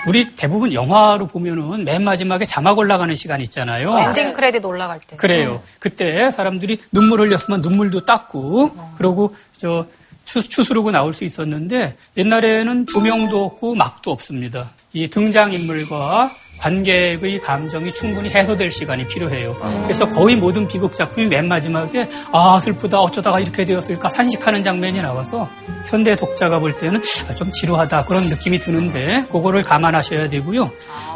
[0.07, 3.97] 우리 대부분 영화로 보면은 맨 마지막에 자막 올라가는 시간 있잖아요.
[3.97, 5.18] 엔딩 크레딧 올라갈 때.
[5.18, 5.61] 그래요.
[5.80, 9.86] 그때 사람들이 눈물 흘렸으면 눈물도 닦고 그러고 저
[10.26, 14.72] 추, 추스르고 나올 수 있었는데 옛날에는 조명도 없고 막도 없습니다.
[14.92, 19.56] 이 등장인물과 관객의 감정이 충분히 해소될 시간이 필요해요.
[19.84, 25.49] 그래서 거의 모든 비극 작품이 맨 마지막에 아 슬프다 어쩌다가 이렇게 되었을까 산식하는 장면이 나와서
[25.88, 30.72] 현대 독자가 볼 때는 아, 좀 지루하다 그런 느낌이 드는데 그거를 감안하셔야 되고요.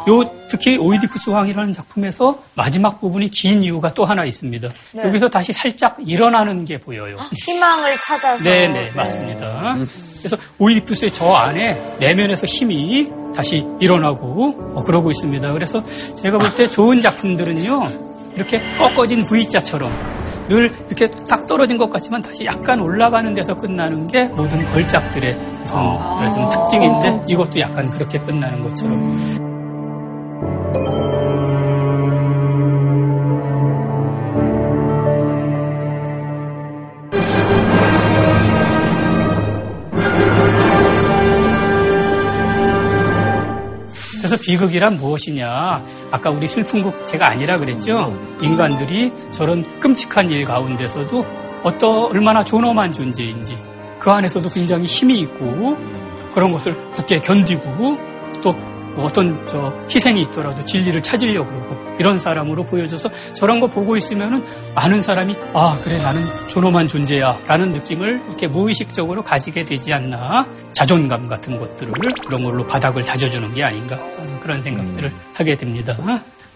[0.08, 4.68] 요 특히 오이디푸스 왕이라는 작품에서 마지막 부분이 긴 이유가 또 하나 있습니다.
[4.92, 5.04] 네.
[5.04, 7.16] 여기서 다시 살짝 일어나는 게 보여요.
[7.32, 8.42] 희망을 찾아서.
[8.42, 9.76] 네, 네, 맞습니다.
[10.18, 15.29] 그래서 오이디푸스의 저 안에 내면에서 힘이 다시 일어나고 어, 그러고 있습니다.
[15.38, 15.82] 그래서
[16.14, 17.86] 제가 볼 때 좋은 작품들은요,
[18.34, 19.92] 이렇게 꺾어진 V자처럼
[20.48, 26.32] 늘 이렇게 딱 떨어진 것 같지만 다시 약간 올라가는 데서 끝나는 게 모든 걸작들의 무슨
[26.32, 29.50] 좀 특징인데 이것도 약간 그렇게 끝나는 것처럼.
[44.50, 45.84] 비극이란 무엇이냐?
[46.10, 48.12] 아까 우리 슬픈 국제가 아니라 그랬죠?
[48.42, 51.24] 인간들이 저런 끔찍한 일 가운데서도
[51.62, 53.56] 어떠, 얼마나 존엄한 존재인지
[54.00, 55.78] 그 안에서도 굉장히 힘이 있고
[56.34, 57.96] 그런 것을 굳게 견디고
[58.42, 58.56] 또
[58.96, 65.02] 어떤 저 희생이 있더라도 진리를 찾으려고 그러고 이런 사람으로 보여져서 저런 거 보고 있으면은 많은
[65.02, 71.92] 사람이 아 그래 나는 존엄한 존재야라는 느낌을 이렇게 무의식적으로 가지게 되지 않나 자존감 같은 것들을
[72.24, 75.96] 그런 걸로 바닥을 다져주는 게 아닌가 어, 그런 생각들을 하게 됩니다.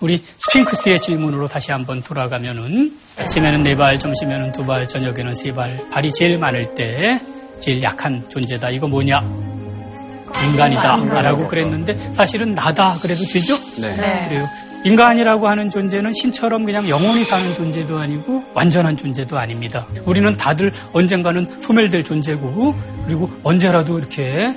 [0.00, 5.80] 우리 스핑크스의 질문으로 다시 한번 돌아가면은 아침에는 네 발, 점심에는 두 발, 저녁에는 세 발,
[5.90, 7.20] 발이 제일 많을 때
[7.58, 8.70] 제일 약한 존재다.
[8.70, 9.53] 이거 뭐냐?
[10.42, 10.96] 인간이다.
[11.22, 12.96] 라고 그랬는데 사실은 나다.
[13.00, 13.56] 그래도 되죠?
[13.80, 13.94] 네.
[14.28, 14.48] 그래요.
[14.84, 19.86] 인간이라고 하는 존재는 신처럼 그냥 영원히 사는 존재도 아니고 완전한 존재도 아닙니다.
[20.04, 22.74] 우리는 다들 언젠가는 소멸될 존재고
[23.06, 24.54] 그리고 언제라도 이렇게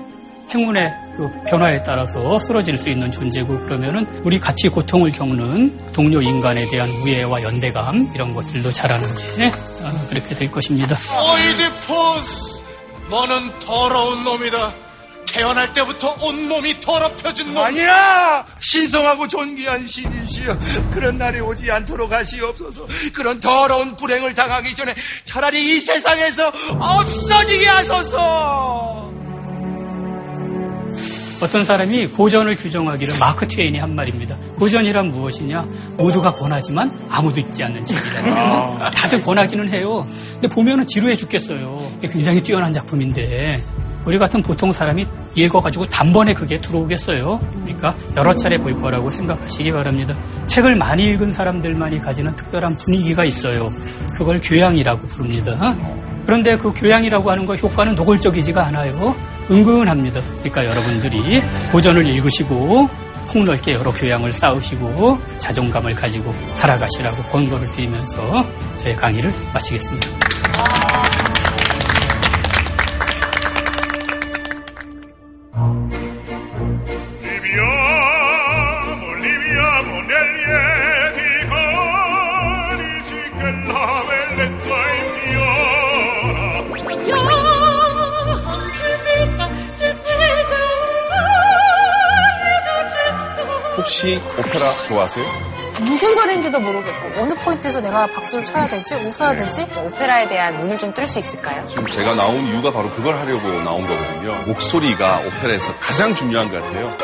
[0.54, 6.66] 행운의 그 변화에 따라서 쓰러질 수 있는 존재고 그러면은 우리 같이 고통을 겪는 동료 인간에
[6.70, 9.08] 대한 우애와 연대감 이런 것들도 자라는
[9.38, 10.98] 게 어, 그렇게 될 것입니다.
[11.34, 12.64] 오이디푸스
[13.10, 14.74] 너는 더러운 놈이다
[15.38, 18.44] 태어날 때부터 온몸이 더럽혀진 놈 아니야!
[18.60, 20.58] 신성하고 존귀한 신이시여.
[20.92, 22.88] 그런 날이 오지 않도록 하시옵소서.
[23.14, 29.12] 그런 더러운 불행을 당하기 전에 차라리 이 세상에서 없어지게 하소서.
[31.40, 34.36] 어떤 사람이 고전을 규정하기를 마크 트웨인이 한 말입니다.
[34.58, 35.62] 고전이란 무엇이냐?
[35.98, 38.90] 모두가 권하지만 아무도 읽지 않는 책이다.
[38.90, 40.08] 다들 권하기는 해요.
[40.34, 41.92] 근데 보면은 지루해 죽겠어요.
[42.12, 43.64] 굉장히 뛰어난 작품인데
[44.08, 45.06] 우리 같은 보통 사람이
[45.36, 47.42] 읽어가지고 단번에 그게 들어오겠어요.
[47.66, 50.16] 그러니까 여러 차례 볼 거라고 생각하시기 바랍니다.
[50.46, 53.70] 책을 많이 읽은 사람들만이 가지는 특별한 분위기가 있어요.
[54.16, 55.76] 그걸 교양이라고 부릅니다.
[56.26, 59.14] 그런데 그 교양이라고 하는 거 효과는 노골적이지가 않아요.
[59.52, 60.22] 은근합니다.
[60.40, 61.42] 그러니까 여러분들이
[61.74, 62.90] 고전을 읽으시고
[63.28, 68.46] 폭넓게 여러 교양을 쌓으시고 자존감을 가지고 살아가시라고 권고를 드리면서
[68.78, 70.27] 저의 강의를 마치겠습니다.
[94.18, 95.58] 혹시 오페라 좋아하세요?
[95.80, 100.92] 무슨 소리인지도 모르겠고 어느 포인트에서 내가 박수를 쳐야 되지 웃어야 되지 오페라에 대한 눈을 좀
[100.94, 101.66] 뜰 수 있을까요?
[101.68, 104.34] 지금 제가 나온 이유가 바로 그걸 하려고 나온 거거든요.
[104.48, 106.98] 목소리가 오페라에서 가장 중요한 것 같아요.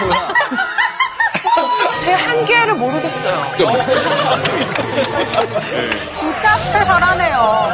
[0.00, 0.28] 뭐야?
[1.98, 3.56] 제 한계를 모르겠어요.
[6.12, 7.70] 진짜 스페셜하네요.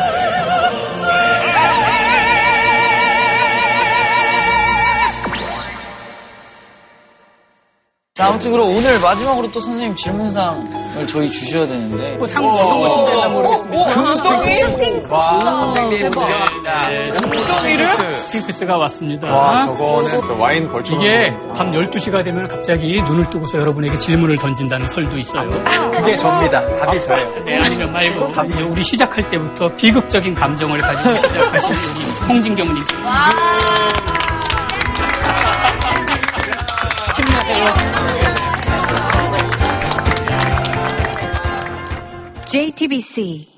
[8.19, 12.11] 아무튼 그럼 오늘 마지막으로 또 선생님 질문상을 저희 주셔야 되는데.
[12.19, 13.85] 뭐 상 어떤 거 준비했나 모르겠습니다.
[13.87, 15.03] 금덩이?
[15.09, 16.11] 와, 선생님
[16.85, 17.87] 네, 금덩이를?
[18.21, 19.35] 스핑크스가 왔습니다.
[19.35, 24.87] 와, 저거는 저 와인 걸쳐 이게 밤 12시가 되면 갑자기 눈을 뜨고서 여러분에게 질문을 던진다는
[24.87, 25.49] 설도 있어요.
[25.93, 26.61] 그게 접니다.
[26.77, 27.45] 답이 저예요.
[27.47, 32.85] 네, 아니면 말고 이제 우리 시작할 때부터 비극적인 감정을 가지고 시작하신 우리 홍진경님.
[42.53, 43.52] JTBC